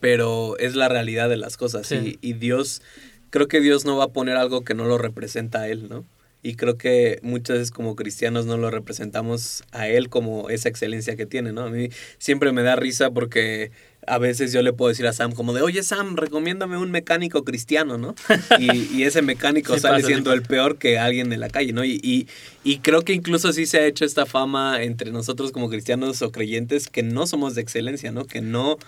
[0.00, 1.86] pero es la realidad de las cosas.
[1.86, 2.18] Sí.
[2.20, 2.82] Y, y Dios,
[3.30, 6.04] creo que Dios no va a poner algo que no lo representa a Él, ¿no?
[6.42, 11.14] Y creo que muchas veces como cristianos no lo representamos a Él como esa excelencia
[11.16, 11.62] que tiene, ¿no?
[11.64, 11.88] A mí
[12.18, 13.72] siempre me da risa porque
[14.06, 17.44] a veces yo le puedo decir a Sam como de, oye Sam, recomiéndame un mecánico
[17.44, 18.14] cristiano, ¿no?
[18.58, 21.50] Y, y ese mecánico Sí sale pasa, sí siendo el peor que alguien de la
[21.50, 21.84] calle, ¿no?
[21.84, 22.26] Y, y,
[22.64, 26.32] y creo que incluso sí se ha hecho esta fama entre nosotros como cristianos o
[26.32, 28.24] creyentes que no somos de excelencia, ¿no?
[28.24, 28.78] Que no...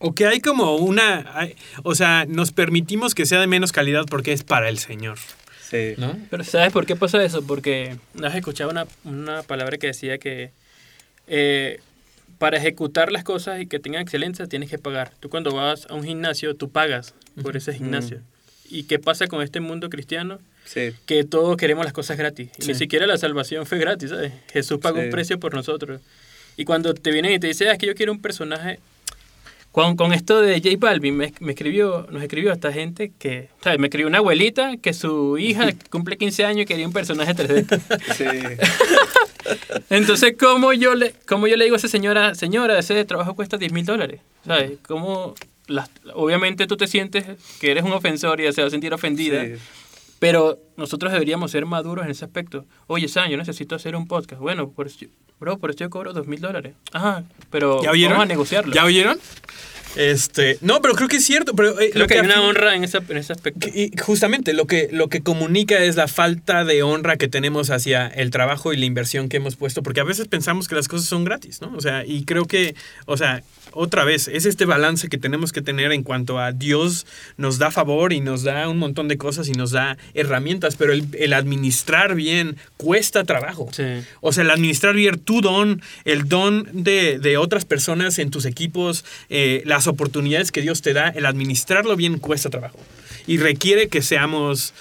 [0.00, 4.04] O que hay como una, hay- o sea, nos permitimos que sea de menos calidad
[4.10, 5.18] porque es para el Señor,
[5.70, 5.94] Sí.
[5.98, 6.16] ¿no?
[6.30, 7.42] Pero ¿sabes por qué pasa eso?
[7.46, 10.50] Porque has escuchado una, una palabra que decía que
[11.26, 11.80] eh,
[12.38, 15.12] para ejecutar las cosas y que tengan excelencia tienes que pagar.
[15.20, 18.20] Tú cuando vas a un gimnasio, tú pagas por ese gimnasio.
[18.70, 20.38] ¿Y qué pasa con este mundo cristiano?
[20.64, 20.90] Sí.
[21.06, 22.50] que todos queremos las cosas gratis.
[22.58, 22.68] Sí.
[22.68, 24.34] Ni siquiera la salvación fue gratis, ¿sabes?
[24.52, 25.04] Jesús pagó Sí.
[25.06, 26.02] un precio por nosotros.
[26.58, 28.78] Y cuando te vienen y te dicen, "Ah, es que yo quiero un personaje...
[29.78, 33.78] Con, con esto de J Balvin, me, me escribió, nos escribió esta gente que, ¿sabes?
[33.78, 37.80] Me escribió una abuelita que su hija cumple 15 años y quería un personaje 3D.
[38.16, 38.24] Sí.
[39.90, 43.56] Entonces, ¿cómo yo le, cómo yo le digo a esa señora, señora, ese trabajo cuesta
[43.56, 44.20] 10 mil dólares?
[44.44, 44.72] ¿Sabes?
[44.84, 45.36] ¿Cómo
[45.68, 47.24] las- obviamente tú te sientes
[47.60, 49.52] que eres un ofensor y se va a sentir ofendida, Sí.
[50.18, 52.66] Pero nosotros deberíamos ser maduros en ese aspecto.
[52.86, 54.40] Oye, Sam, yo necesito hacer un podcast.
[54.40, 54.86] Bueno, por
[55.38, 56.74] bro, por eso yo cobro 2 mil dólares.
[56.92, 58.72] Ajá, pero ¿Ya vamos a negociarlo.
[58.72, 59.18] ¿Ya oyeron?
[59.98, 61.54] Este, no, pero creo que es cierto.
[61.54, 63.68] Pero, eh, Creo lo que hay al una honra en, esa- en ese aspecto.
[63.68, 68.06] Y justamente lo que, lo que comunica es la falta de honra que tenemos hacia
[68.06, 71.08] el trabajo y la inversión que hemos puesto, porque a veces pensamos que las cosas
[71.08, 71.72] son gratis, ¿no?
[71.76, 72.74] O sea, y creo que,
[73.06, 73.42] o sea,
[73.72, 77.70] otra vez, es este balance que tenemos que tener en cuanto a Dios nos da
[77.70, 81.32] favor y nos da un montón de cosas y nos da herramientas, pero el, el
[81.34, 83.68] administrar bien cuesta trabajo.
[83.72, 83.82] Sí.
[84.20, 88.46] O sea, el administrar bien tu don, el don de, de otras personas en tus
[88.46, 92.78] equipos, eh, las oportunidades que Dios te da, el administrarlo bien cuesta trabajo.
[93.26, 94.72] Y requiere que seamos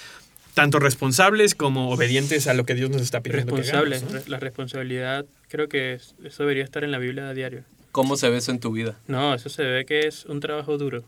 [0.53, 3.53] tanto responsables como obedientes a lo que Dios nos está pidiendo.
[3.55, 3.95] que Responsable.
[3.97, 4.21] hagamos, ¿no?
[4.27, 7.63] La responsabilidad, creo que es- eso debería estar en la Biblia a diario.
[7.91, 8.97] ¿Cómo se ve eso en tu vida?
[9.07, 11.03] No, eso se ve que es un trabajo duro.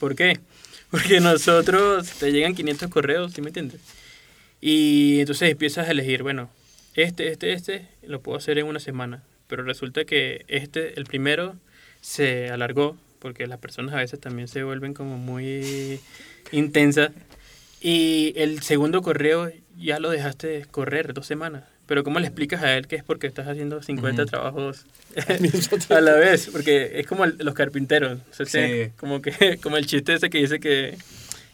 [0.00, 0.38] ¿Por qué?
[0.90, 3.80] Porque nosotros te llegan 500 correos, ¿sí me entiendes?
[4.60, 6.50] Y entonces empiezas a elegir, bueno,
[6.94, 9.22] este, este, este, lo puedo hacer en una semana.
[9.48, 11.56] Pero resulta que este, el primero,
[12.00, 16.00] se alargó, porque las personas a veces también se vuelven como muy
[16.50, 17.12] intensas.
[17.80, 21.64] Y el segundo correo ya lo dejaste correr dos semanas.
[21.86, 24.30] Pero ¿cómo le explicas a él que es porque estás haciendo 50 Ujú.
[24.30, 24.86] trabajos
[25.90, 26.48] a la vez?
[26.52, 28.18] Porque es como el- los carpinteros.
[28.38, 28.90] O sea, Sí.
[28.98, 30.96] como, que, como el chiste ese que dice que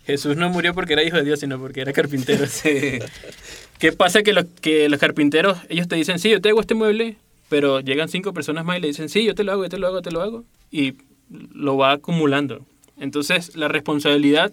[0.07, 2.47] Jesús no murió porque era hijo de Dios, sino porque era carpintero.
[2.49, 2.99] Sí.
[3.79, 4.23] ¿Qué pasa?
[4.23, 7.17] Que los, que los carpinteros, ellos te dicen, sí, yo te hago este mueble,
[7.49, 9.79] pero llegan cinco personas más y le dicen, sí, yo te lo hago, yo te
[9.79, 10.45] lo hago, te lo hago.
[10.71, 10.95] Y
[11.53, 12.65] lo va acumulando.
[12.99, 14.53] Entonces, la responsabilidad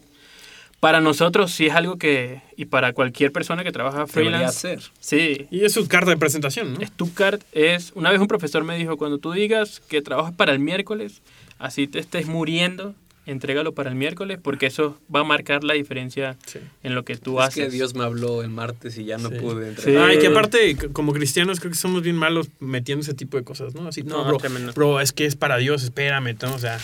[0.80, 4.80] para nosotros sí es algo que, y para cualquier persona que trabaja Debería freelance, ser.
[5.00, 6.86] sí, Y es su carta de presentación, ¿no?
[6.86, 10.60] Stuttgart es, una vez un profesor me dijo, cuando tú digas que trabajas para el
[10.60, 11.22] miércoles,
[11.58, 12.94] así te estés muriendo,
[13.26, 16.60] entrégalo para el miércoles, porque eso va a marcar la diferencia Sí.
[16.84, 17.66] en lo que tú Es haces.
[17.66, 19.36] que Dios me habló el martes y ya no Sí.
[19.40, 19.86] pude entrar.
[19.88, 19.96] Sí.
[19.98, 23.44] Ah, y que aparte, como cristianos, creo que somos bien malos metiendo ese tipo de
[23.44, 23.88] cosas, ¿no?
[23.88, 24.74] Así, no, bro, tremendo.
[24.74, 26.54] bro, es que es para Dios, espérame, ¿no?
[26.54, 26.78] O sea,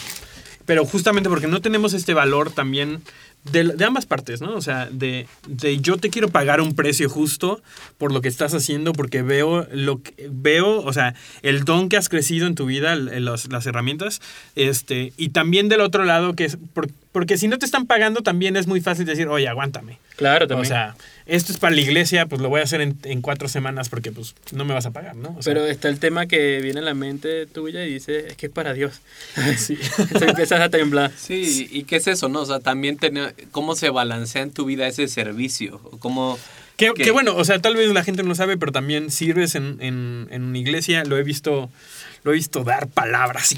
[0.65, 3.01] pero justamente porque no tenemos este valor también
[3.51, 4.53] de, de ambas partes, ¿no?
[4.55, 7.61] O sea, de, de yo te quiero pagar un precio justo
[7.97, 11.97] por lo que estás haciendo, porque veo lo que veo, o sea, el don que
[11.97, 14.21] has crecido en tu vida, el- las herramientas,
[14.55, 16.57] este, y también del otro lado, que es
[17.11, 19.97] porque si no te están pagando, también es muy fácil decir, oye, aguántame.
[20.15, 20.65] Claro, también.
[20.65, 20.95] O sea,
[21.25, 24.11] esto es para la iglesia, pues lo voy a hacer en, en cuatro semanas porque
[24.11, 25.35] pues no me vas a pagar, ¿no?
[25.37, 28.35] O sea, Pero está el tema que viene a la mente tuya y dice, es
[28.37, 29.01] que es para Dios.
[29.57, 29.77] sí.
[29.97, 31.11] Entonces empiezas a temblar.
[31.17, 32.41] Sí, ¿y qué es eso, no?
[32.41, 36.37] O sea, también tener, cómo se balancea en tu vida ese servicio, o cómo...
[36.77, 39.11] Que, que- que bueno, o sea, tal vez la gente no lo sabe, pero también
[39.11, 41.69] sirves en, en, en una iglesia, lo he visto,
[42.23, 43.57] lo he visto dar palabras y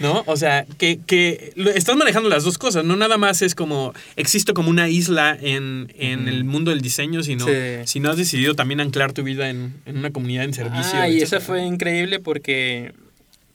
[0.00, 0.22] ¿no?
[0.26, 4.54] O sea, que, que estás manejando las dos cosas, no nada más es como, existo
[4.54, 7.52] como una isla en, en el mundo del diseño, sino, Sí.
[7.86, 10.98] sino has decidido también anclar tu vida en, en una comunidad en servicio.
[11.00, 12.92] Ah, y eso fue increíble porque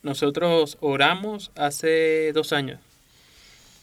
[0.03, 2.79] nosotros oramos hace dos años.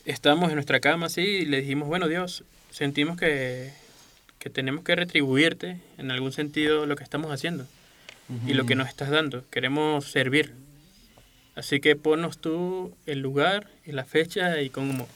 [0.04, 3.70] Estábamos en nuestra cama así y le dijimos, bueno Dios, sentimos que,
[4.38, 7.66] que tenemos que retribuirte en algún sentido lo que estamos haciendo
[8.46, 9.44] y lo que nos estás dando.
[9.50, 10.54] Queremos servir.
[11.54, 15.08] Así que ponnos tú el lugar y la fecha y como...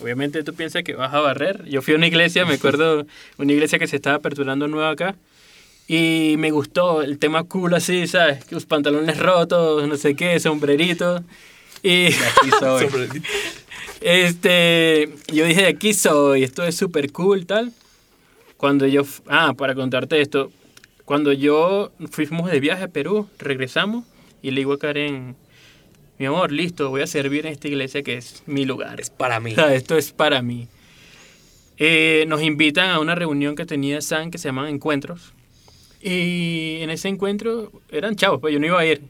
[0.00, 1.64] Obviamente tú piensas que vas a barrer.
[1.66, 3.06] Yo fui a una iglesia, me acuerdo,
[3.38, 5.14] una iglesia que se estaba aperturando nueva acá.
[5.86, 8.50] Y me gustó el tema cool así, ¿sabes?
[8.50, 11.22] Los pantalones rotos, no sé qué, sombrerito.
[11.82, 12.88] Y Aquí soy.
[14.00, 17.72] Este, yo dije, aquí soy, esto es súper cool, tal.
[18.56, 20.50] Cuando yo, ah, para contarte esto,
[21.04, 24.04] cuando yo fuimos de viaje a Perú, regresamos
[24.42, 25.36] y le digo a Karen,
[26.18, 29.00] mi amor, listo, voy a servir en esta iglesia que es mi lugar.
[29.00, 29.52] Es para mí.
[29.52, 30.68] O sea, esto es para mí.
[31.76, 35.32] Eh, nos invitan a una reunión que tenía San que se llaman Encuentros.
[36.00, 39.00] Y en ese encuentro eran chavos, pues yo no iba a ir.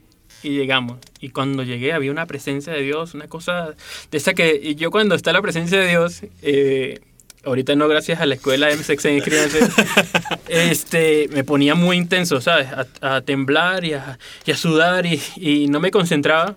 [0.42, 0.98] Y llegamos.
[1.20, 3.74] Y cuando llegué había una presencia de Dios, una cosa
[4.10, 7.00] de esa que y yo cuando está la presencia de Dios, eh,
[7.44, 9.22] ahorita no gracias a la escuela de MSX en
[10.48, 12.68] este, me ponía muy intenso, ¿sabes?
[12.68, 16.56] A, a temblar y a, y a sudar y, y no me concentraba.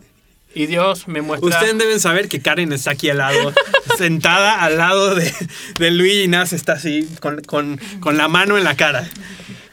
[0.58, 1.48] Y Dios me muestra...
[1.48, 3.54] Ustedes deben saber que Karen está aquí al lado,
[3.98, 5.32] sentada al lado de,
[5.78, 9.08] de Luis y Nas está así, con, con, con la mano en la cara.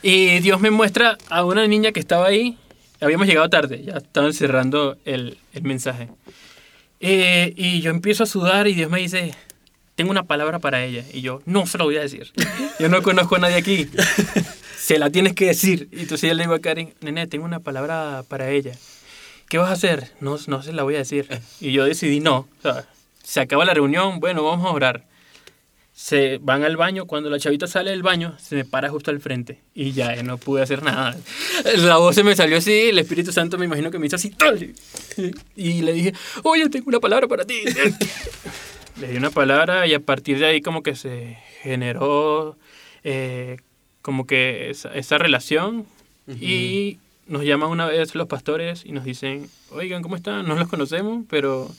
[0.03, 2.59] Y Dios me muestra a una niña que estaba ahí.
[3.01, 6.11] Habíamos llegado tarde, ya estaban cerrando el, el mensaje.
[7.01, 9.35] Eh, y yo empiezo a sudar y Dios me dice,
[9.95, 11.03] tengo una palabra para ella.
[11.15, 12.31] Y yo, no se lo voy a decir.
[12.79, 13.89] Yo no conozco a nadie aquí.
[14.77, 15.89] Se la tienes que decir.
[15.93, 18.73] Y entonces yo le digo a Karen, nene, tengo una palabra para ella.
[19.49, 20.11] ¿Qué vas a hacer?
[20.21, 21.29] No, no se la voy a decir.
[21.61, 22.49] Y yo decidí no.
[22.59, 22.87] O sea,
[23.23, 25.05] se acaba la reunión, bueno, vamos a orar.
[25.93, 29.21] Se van al baño, cuando la chavita sale del baño, se me para justo al
[29.21, 29.61] frente.
[29.75, 31.17] Y ya, no pude hacer nada.
[31.79, 34.31] La voz se me salió así, el Espíritu Santo me imagino que me hizo así.
[34.31, 34.75] ¡tal!
[35.55, 37.63] Y le dije, oye, tengo una palabra para ti.
[39.01, 42.57] Le di una palabra y a partir de ahí como que se generó
[43.03, 43.57] eh,
[44.03, 45.87] como que esa, esa relación.
[46.41, 50.47] Y nos llaman una vez los pastores y nos dicen, oigan, ¿cómo están?
[50.47, 51.71] No los conocemos, pero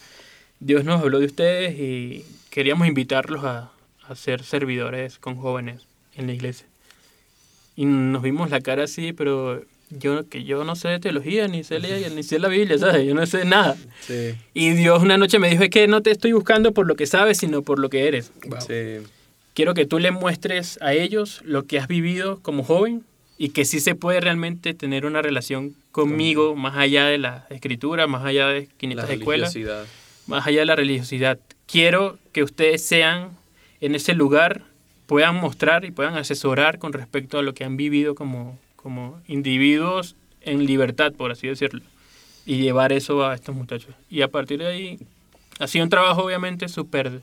[0.59, 3.71] Dios nos habló de ustedes y queríamos invitarlos a,
[4.07, 5.81] a ser servidores con jóvenes
[6.15, 6.67] en la iglesia.
[7.75, 11.63] Y nos vimos la cara así, pero yo que yo no sé de teología, ni
[11.63, 13.05] sé leer, ni sé la Biblia, ¿sabes?
[13.05, 13.77] Yo no sé nada.
[14.01, 16.95] Sí, Y Dios una noche me dijo, es que no te estoy buscando por lo
[16.95, 18.31] que sabes, sino por lo que eres.
[18.67, 19.05] sí.
[19.53, 23.05] Quiero que tú le muestres a ellos lo que has vivido como joven
[23.38, 28.07] y que sí se puede realmente tener una relación conmigo más allá de la escritura,
[28.07, 29.55] más allá de 500 La escuelas
[30.27, 31.39] más allá de la religiosidad.
[31.67, 33.31] Quiero que ustedes sean
[33.81, 34.63] en ese lugar,
[35.05, 40.15] puedan mostrar y puedan asesorar con respecto a lo que han vivido como, como individuos
[40.41, 41.81] en libertad, por así decirlo,
[42.45, 43.93] y llevar eso a estos muchachos.
[44.09, 44.99] Y a partir de ahí,
[45.59, 47.21] ha sido un trabajo obviamente súper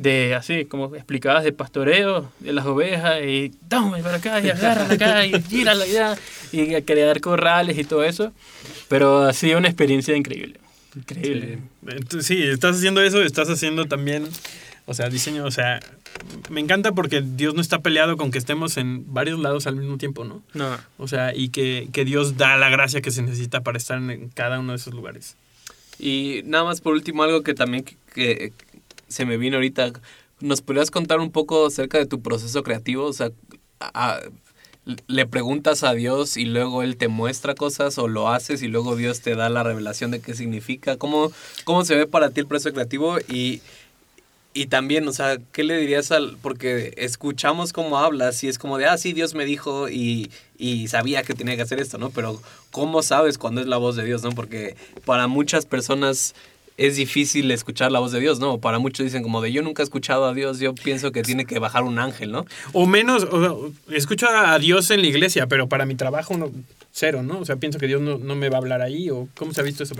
[0.00, 4.94] de, así, como explicadas de pastoreo, de las ovejas, y toma para acá, y agárrala
[4.94, 6.16] acá, y gírala allá,
[6.52, 8.32] y crear corrales y todo eso.
[8.88, 10.58] Pero ha sido una experiencia increíble.
[10.96, 11.58] Increíble.
[11.86, 14.26] Entonces, sí, estás haciendo eso, estás haciendo también,
[14.86, 15.80] o sea, diseño, o sea,
[16.48, 19.98] me encanta porque Dios no está peleado con que estemos en varios lados al mismo
[19.98, 20.42] tiempo, ¿no?
[20.54, 20.78] No.
[20.96, 24.10] O sea, y que, que Dios da la gracia que se necesita para estar en,
[24.10, 25.36] en cada uno de esos lugares.
[25.98, 28.52] Y nada más por último, algo que también que, que
[29.10, 29.92] se me vino ahorita.
[30.40, 33.04] ¿Nos podrías contar un poco acerca de tu proceso creativo?
[33.04, 33.30] O sea,
[35.06, 38.96] ¿le preguntas a Dios y luego Él te muestra cosas o lo haces y luego
[38.96, 40.96] Dios te da la revelación de qué significa?
[40.96, 41.30] ¿Cómo,
[41.64, 43.18] cómo se ve para ti el proceso creativo?
[43.28, 43.60] Y,
[44.54, 46.38] y también, o sea, ¿qué le dirías al...?
[46.40, 50.88] Porque escuchamos cómo hablas y es como de, ah, sí, Dios me dijo y, y
[50.88, 52.10] sabía que tenía que hacer esto, ¿no?
[52.10, 52.40] Pero
[52.70, 54.30] ¿cómo sabes cuando es la voz de Dios, no?
[54.30, 56.34] Porque para muchas personas
[56.80, 58.58] es difícil escuchar la voz de Dios, ¿no?
[58.58, 61.44] Para muchos dicen como de, yo nunca he escuchado a Dios, yo pienso que tiene
[61.44, 62.46] que bajar un ángel, ¿no?
[62.72, 66.50] O menos, o escucho a Dios en la iglesia, pero para mi trabajo no,
[66.90, 67.38] cero, ¿no?
[67.38, 69.60] O sea, pienso que Dios no, no me va a hablar ahí, o ¿cómo se
[69.60, 69.94] ha visto eso?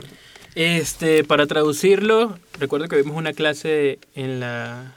[0.55, 4.95] Este, para traducirlo, recuerdo que vimos una clase en la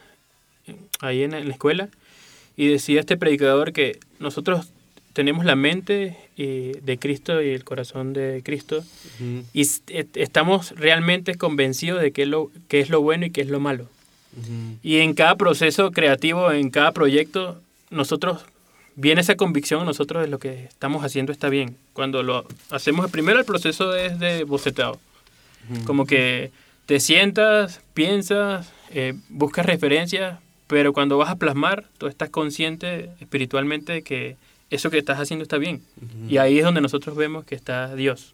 [1.02, 1.90] ahí en, en la escuela
[2.56, 4.68] y decía este predicador que nosotros
[5.14, 8.84] tenemos la mente eh, de Cristo y el corazón de Cristo
[9.54, 13.42] y et- estamos realmente convencidos de qué es, lo, qué es lo bueno y qué
[13.42, 13.88] es lo malo.
[14.82, 17.62] Y en cada proceso creativo, en cada proyecto,
[17.92, 18.42] nosotros
[18.96, 21.76] viene esa convicción nosotros de lo que estamos haciendo está bien.
[21.94, 25.00] Cuando lo hacemos, primero el proceso es de bocetado.
[25.86, 26.50] Como que
[26.88, 33.94] te sientas, piensas, eh, buscas referencias, pero cuando vas a plasmar, tú estás consciente espiritualmente
[33.94, 34.36] de que
[34.74, 35.82] eso que estás haciendo está bien.
[36.30, 38.34] Y ahí es donde nosotros vemos que está Dios.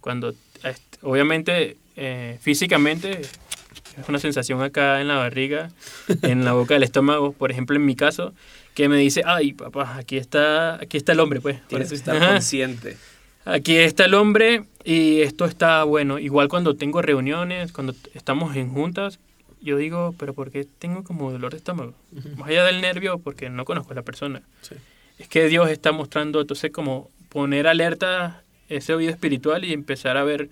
[0.00, 5.70] Cuando, est- obviamente, eh, físicamente, es una sensación acá en la barriga,
[6.22, 8.32] en la boca del estómago, por ejemplo, en mi caso,
[8.74, 11.64] que me dice, ay, papá, aquí está, aquí está el hombre, pues.
[11.68, 12.96] Tienes que estar consciente.
[13.44, 16.18] Aquí está el hombre y esto está bueno.
[16.18, 19.20] Igual cuando tengo reuniones, cuando estamos en juntas,
[19.60, 21.94] yo digo, pero ¿por qué tengo como dolor de estómago?
[22.36, 24.42] Más allá del nervio, porque no conozco a la persona.
[24.62, 24.74] Sí.
[25.18, 30.24] Es que Dios está mostrando, entonces, como poner alerta ese oído espiritual y empezar a
[30.24, 30.48] ver.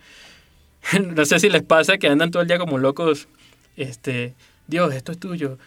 [1.01, 3.29] no sé si les pasa que andan todo el día como locos.
[3.77, 4.35] Este.
[4.69, 5.59] Dios, esto es tuyo.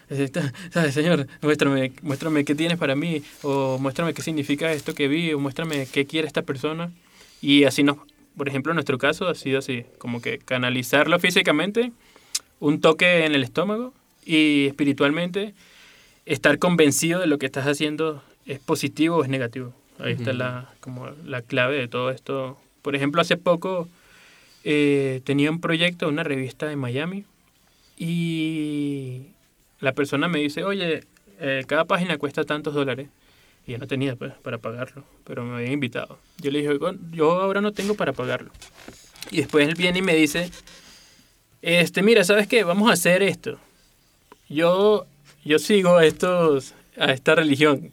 [0.70, 1.26] ¿Sabes, Señor?
[1.42, 3.22] Muéstrame, muéstrame qué tienes para mí.
[3.42, 5.32] O muéstrame qué significa esto que vi.
[5.32, 6.90] O muéstrame qué quiere esta persona.
[7.40, 7.98] Y así nos,
[8.36, 11.92] por ejemplo, en nuestro caso ha sido así, como que canalizarlo físicamente,
[12.60, 13.92] un toque en el estómago
[14.24, 15.54] y espiritualmente
[16.24, 19.72] estar convencido de lo que estás haciendo es positivo o es negativo.
[19.98, 22.58] Ahí está la, como la clave de todo esto.
[22.82, 23.88] Por ejemplo, hace poco
[24.64, 27.24] eh, tenía un proyecto, una revista en Miami
[27.98, 29.22] y
[29.80, 31.04] la persona me dice, oye,
[31.40, 33.08] eh, cada página cuesta tantos dólares.
[33.66, 36.18] Y yo no tenía pues, para pagarlo, pero me habían invitado.
[36.38, 38.50] Yo le dije, "Con- yo ahora no tengo para pagarlo.
[39.32, 40.50] Y después él viene y me dice,
[41.62, 42.62] este, mira, ¿sabes qué?
[42.62, 43.58] Vamos a hacer esto.
[44.48, 45.06] Yo,
[45.44, 47.90] yo sigo a, estos, a esta religión.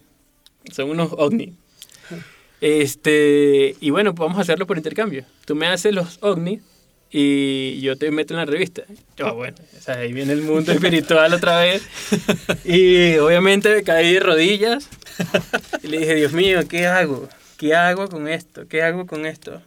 [0.72, 1.54] Son unos ovnis.
[2.60, 5.24] Este, y bueno, vamos a hacerlo por intercambio.
[5.44, 6.62] Tú me haces los ovnis
[7.10, 8.82] y yo te meto en la revista.
[9.16, 11.86] Yo, bueno, o sea, ahí viene el mundo espiritual otra vez.
[12.64, 14.88] Y obviamente me caí de rodillas
[15.82, 17.28] y le dije, Dios mío, ¿qué hago?
[17.58, 18.66] ¿Qué hago con esto?
[18.66, 19.62] ¿Qué hago con esto?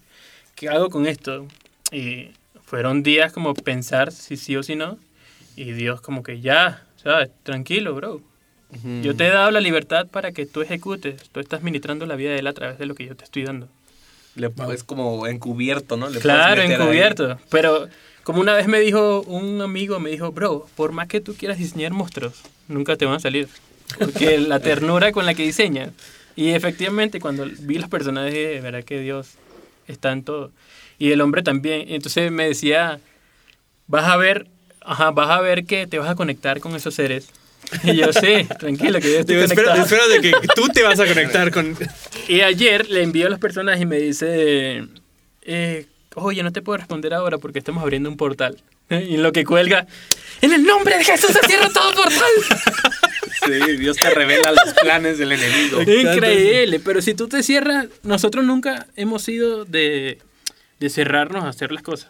[0.55, 1.47] ¿Qué hago con esto?
[1.91, 2.31] Y
[2.65, 4.97] fueron días como pensar si sí o si no.
[5.55, 7.29] Y Dios como que ya, ¿sabes?
[7.43, 8.21] Tranquilo, bro.
[9.01, 11.29] Yo te he dado la libertad para que tú ejecutes.
[11.31, 13.43] Tú estás ministrando la vida de él a través de lo que yo te estoy
[13.43, 13.67] dando.
[14.35, 16.09] Le, es como encubierto, ¿no?
[16.09, 16.81] Le claro, meter ahí.
[16.81, 17.39] encubierto.
[17.49, 17.87] Pero
[18.23, 21.57] como una vez me dijo un amigo, me dijo, bro, por más que tú quieras
[21.57, 23.47] diseñar monstruos, nunca te van a salir.
[23.97, 25.93] Porque la ternura con la que diseñan.
[26.35, 29.35] Y efectivamente, cuando vi los personajes, de verdad que Dios
[29.87, 30.51] está en todo.
[30.99, 31.85] Y el hombre también.
[31.87, 32.99] Entonces me decía,
[33.87, 34.47] vas a ver,
[34.81, 37.29] ajá, vas a ver que te vas a conectar con esos seres.
[37.83, 40.99] Y yo, sí, tranquilo, que yo estoy Digo, espera, espera de que tú te vas
[40.99, 41.77] a conectar con...
[42.27, 44.85] Y ayer le envío a los personajes y me dice,
[45.43, 48.57] eh, oye, no te puedo responder ahora porque estamos abriendo un portal.
[48.89, 49.85] Y en lo que cuelga,
[50.41, 52.21] en el nombre de Jesús se cierra todo portal.
[53.45, 55.81] Sí, Dios te revela los planes del enemigo.
[55.81, 60.17] Increíble, pero si tú te cierras, nosotros nunca hemos sido de,
[60.79, 62.09] de cerrarnos a hacer las cosas.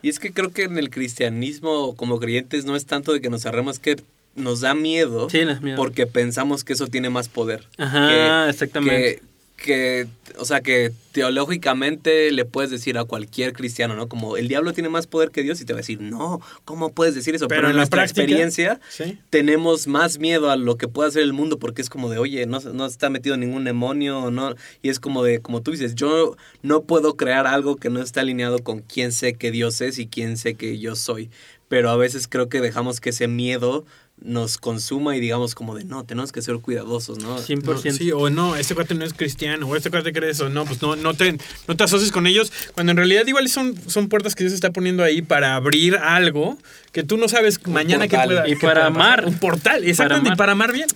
[0.00, 3.30] Y es que creo que en el cristianismo, como creyentes, no es tanto de que
[3.30, 3.96] nos cerremos, que
[4.34, 5.28] nos da miedo.
[5.30, 5.76] Sí, nos da miedo.
[5.76, 7.66] Porque pensamos que eso tiene más poder.
[7.78, 9.16] Ajá, exactamente.
[9.16, 10.06] Que, que,
[10.38, 14.08] o sea, que teológicamente le puedes decir a cualquier cristiano, ¿no?
[14.08, 16.92] Como el diablo tiene más poder que Dios y te va a decir, no, ¿cómo
[16.92, 17.48] puedes decir eso?
[17.48, 19.18] Pero Pero, en nuestra práctica, experiencia sí.
[19.30, 22.46] tenemos más miedo a lo que puede hacer el mundo porque es como de, oye,
[22.46, 26.36] no, no está metido ningún demonio, no, y es como de, como tú dices, yo
[26.62, 30.06] no puedo crear algo que no está alineado con quién sé que Dios es y
[30.06, 31.30] quién sé que yo soy.
[31.68, 33.86] Pero a veces creo que dejamos que ese miedo
[34.20, 37.38] nos consuma y digamos como de, no, tenemos que ser cuidadosos, ¿no?
[37.38, 37.64] 100%.
[37.64, 40.64] No, sí, o no, este cuate no es cristiano, o este cuate cree eso, no,
[40.64, 44.08] pues no, no te, no te asocies con ellos, cuando en realidad igual son, son
[44.08, 46.56] puertas que Dios está poniendo ahí para abrir algo
[46.92, 48.28] que tú no sabes mañana que portal.
[48.28, 49.24] pueda Y que para amar.
[49.26, 50.36] Un portal, exactamente, amar.
[50.36, 50.88] y para amar bien.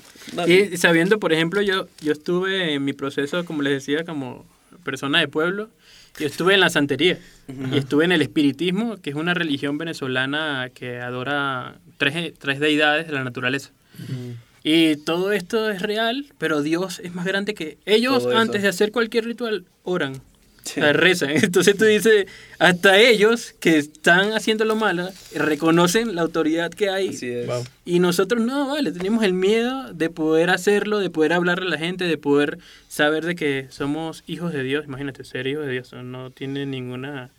[0.46, 4.46] Y sabiendo, por ejemplo, yo, yo estuve en mi proceso, como les decía, como
[4.84, 5.68] persona de pueblo,
[6.18, 7.18] yo estuve en la santería
[7.72, 13.06] y estuve en el espiritismo, que es una religión venezolana que adora tres, tres deidades
[13.06, 13.70] de la naturaleza.
[14.62, 18.26] Y todo esto es real, pero Dios es más grande que ellos.
[18.26, 20.14] Antes de hacer cualquier ritual, oran.
[20.16, 21.30] O sea, rezan.
[21.42, 22.26] Entonces tú dices,
[22.58, 27.46] hasta ellos que están haciendo lo malo, reconocen la autoridad que hay Así es.
[27.46, 27.64] Wow.
[27.84, 31.78] y nosotros no, vale, tenemos el miedo de poder hacerlo, de poder hablarle a la
[31.78, 34.86] gente, de poder saber de que somos hijos de Dios.
[34.86, 37.30] Imagínate, ser hijos de Dios eso no tiene ninguna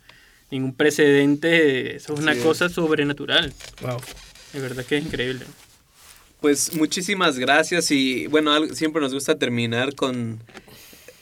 [0.50, 3.52] ningún precedente, eso es una cosa sobrenatural.
[3.82, 3.98] Wow.
[4.52, 5.44] De verdad que es increíble.
[6.40, 10.38] Pues muchísimas gracias y bueno, siempre nos gusta terminar con,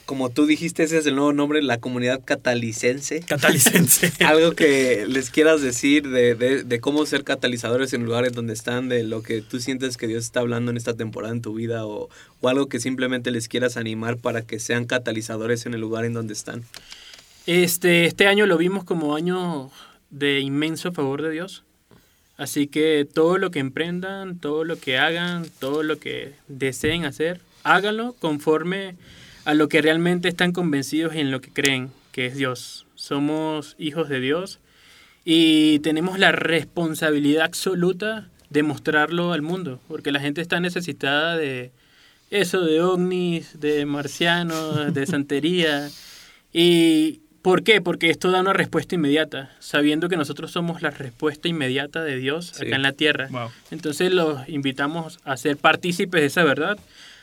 [0.04, 3.20] como tú dijiste, ese es el nuevo nombre, la comunidad catalicense.
[3.20, 4.12] Catalicense.
[4.26, 8.90] Algo que les quieras decir de, de- de cómo ser catalizadores en lugares donde están,
[8.90, 11.86] de lo que tú sientes que Dios está hablando en esta temporada en tu vida
[11.86, 12.10] o,
[12.42, 16.12] o algo que simplemente les quieras animar para que sean catalizadores en el lugar en
[16.12, 16.62] donde están.
[17.46, 19.70] Este, este año lo vimos como año
[20.10, 21.62] de inmenso favor de Dios.
[22.36, 27.40] Así que todo lo que emprendan, todo lo que hagan, todo lo que deseen hacer,
[27.64, 28.96] háganlo conforme
[29.44, 32.86] a lo que realmente están convencidos y en lo que creen, que es Dios.
[32.94, 34.58] Somos hijos de Dios
[35.24, 41.72] y tenemos la responsabilidad absoluta de mostrarlo al mundo, porque la gente está necesitada de
[42.30, 45.90] eso, de ovnis, de marcianos, de santería.
[46.52, 47.80] ¿Y por qué?
[47.80, 52.46] Porque esto da una respuesta inmediata, sabiendo que nosotros somos la respuesta inmediata de Dios
[52.52, 52.66] Sí.
[52.66, 53.28] acá en la tierra.
[53.30, 53.50] Wow.
[53.70, 56.76] Entonces los invitamos a ser partícipes de esa verdad,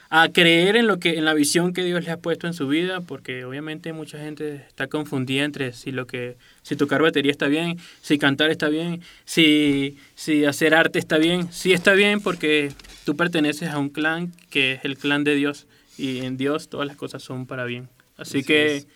[0.09, 2.69] a creer en lo que en la visión que Dios les ha puesto en su
[2.69, 7.47] vida, porque obviamente mucha gente está confundida entre si lo que si tocar batería está
[7.47, 12.71] bien, si cantar está bien, si si hacer arte está bien, sí está bien porque
[13.03, 15.67] tú perteneces a un clan que es el clan de Dios
[15.97, 17.89] y en Dios todas las cosas son para bien.
[18.15, 18.87] Así, Así que es.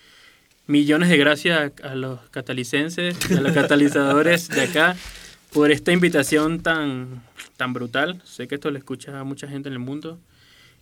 [0.68, 4.96] Millones de gracias a los catalicenses, a los catalizadores de acá
[5.54, 7.24] por esta invitación tan,
[7.56, 8.22] tan brutal.
[8.26, 10.20] Sé que esto le escucha a mucha gente en el mundo.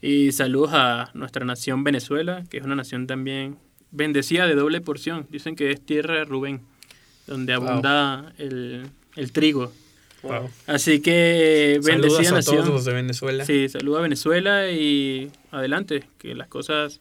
[0.01, 3.57] Y saludos a nuestra nación Venezuela, que es una nación también
[3.91, 5.25] bendecida de doble porción.
[5.29, 6.61] Dicen que es tierra de Rubén,
[7.27, 7.67] donde Wow.
[7.67, 9.71] abunda el, el trigo.
[10.23, 10.49] Wow.
[10.67, 12.55] Así que Saludos bendecida a nación.
[12.57, 13.45] todos los de Venezuela.
[13.45, 16.99] Sí, saluda a Venezuela y adelante, que las cosas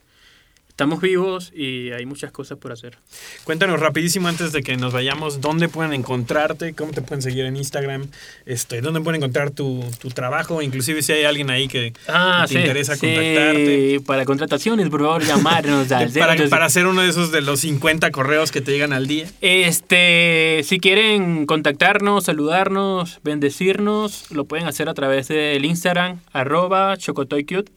[0.74, 2.98] estamos vivos y hay muchas cosas por hacer.
[3.44, 6.74] Cuéntanos rapidísimo antes de que nos vayamos, ¿dónde pueden encontrarte?
[6.74, 8.08] ¿Cómo te pueden seguir en Instagram?
[8.44, 10.62] Este, ¿Dónde pueden encontrar tu, tu trabajo?
[10.62, 14.00] Inclusive si hay alguien ahí que, Ah, te sí, interesa sí, contactarte.
[14.04, 16.50] Para contrataciones, por favor, llamarnos al Para, 085.
[16.50, 19.28] para hacer uno de esos de los 50 correos que te llegan al día.
[19.42, 27.70] Este, si quieren contactarnos, saludarnos, bendecirnos, lo pueden hacer a través del Instagram, arroba chocotoycute.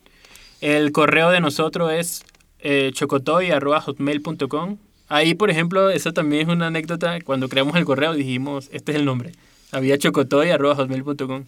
[0.62, 2.24] El correo de nosotros es
[2.60, 4.78] eh, chocotoy, arroba hotmail.com.
[5.10, 7.20] Ahí, por ejemplo, eso también es una anécdota.
[7.22, 9.32] Cuando creamos el correo dijimos, este es el nombre.
[9.72, 11.46] Había chocotoy, arroba hotmail.com.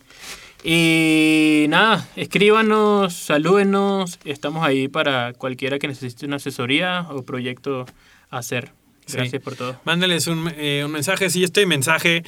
[0.63, 4.19] Y nada, escríbanos, salúdenos.
[4.25, 7.85] Estamos ahí para cualquiera que necesite una asesoría o proyecto
[8.29, 8.71] a hacer.
[9.05, 9.17] Sí.
[9.17, 9.79] Gracias por todo.
[9.85, 11.29] Mándales un, eh, un mensaje.
[11.29, 12.23] Si este mensaje,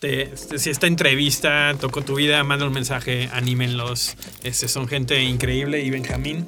[0.00, 4.16] te- si esta entrevista tocó tu vida, manda un mensaje, anímenlos.
[4.42, 5.80] Este, son gente increíble.
[5.82, 6.46] Y Benjamín,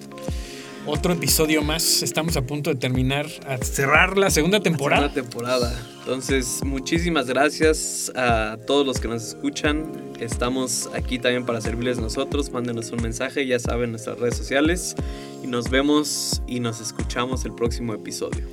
[0.89, 2.03] otro episodio más.
[2.03, 5.07] Estamos a punto de terminar, a cerrar la segunda temporada.
[5.07, 5.73] Una temporada.
[6.01, 9.93] Entonces, muchísimas gracias a todos los que nos escuchan.
[10.21, 12.51] Estamos aquí también para servirles nosotros.
[12.51, 14.97] Mándenos un mensaje, ya saben, nuestras redes sociales.
[15.43, 18.45] Y nos vemos y nos escuchamos el próximo episodio.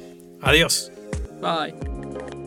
[0.41, 0.91] Adiós.
[1.41, 2.44] Bye.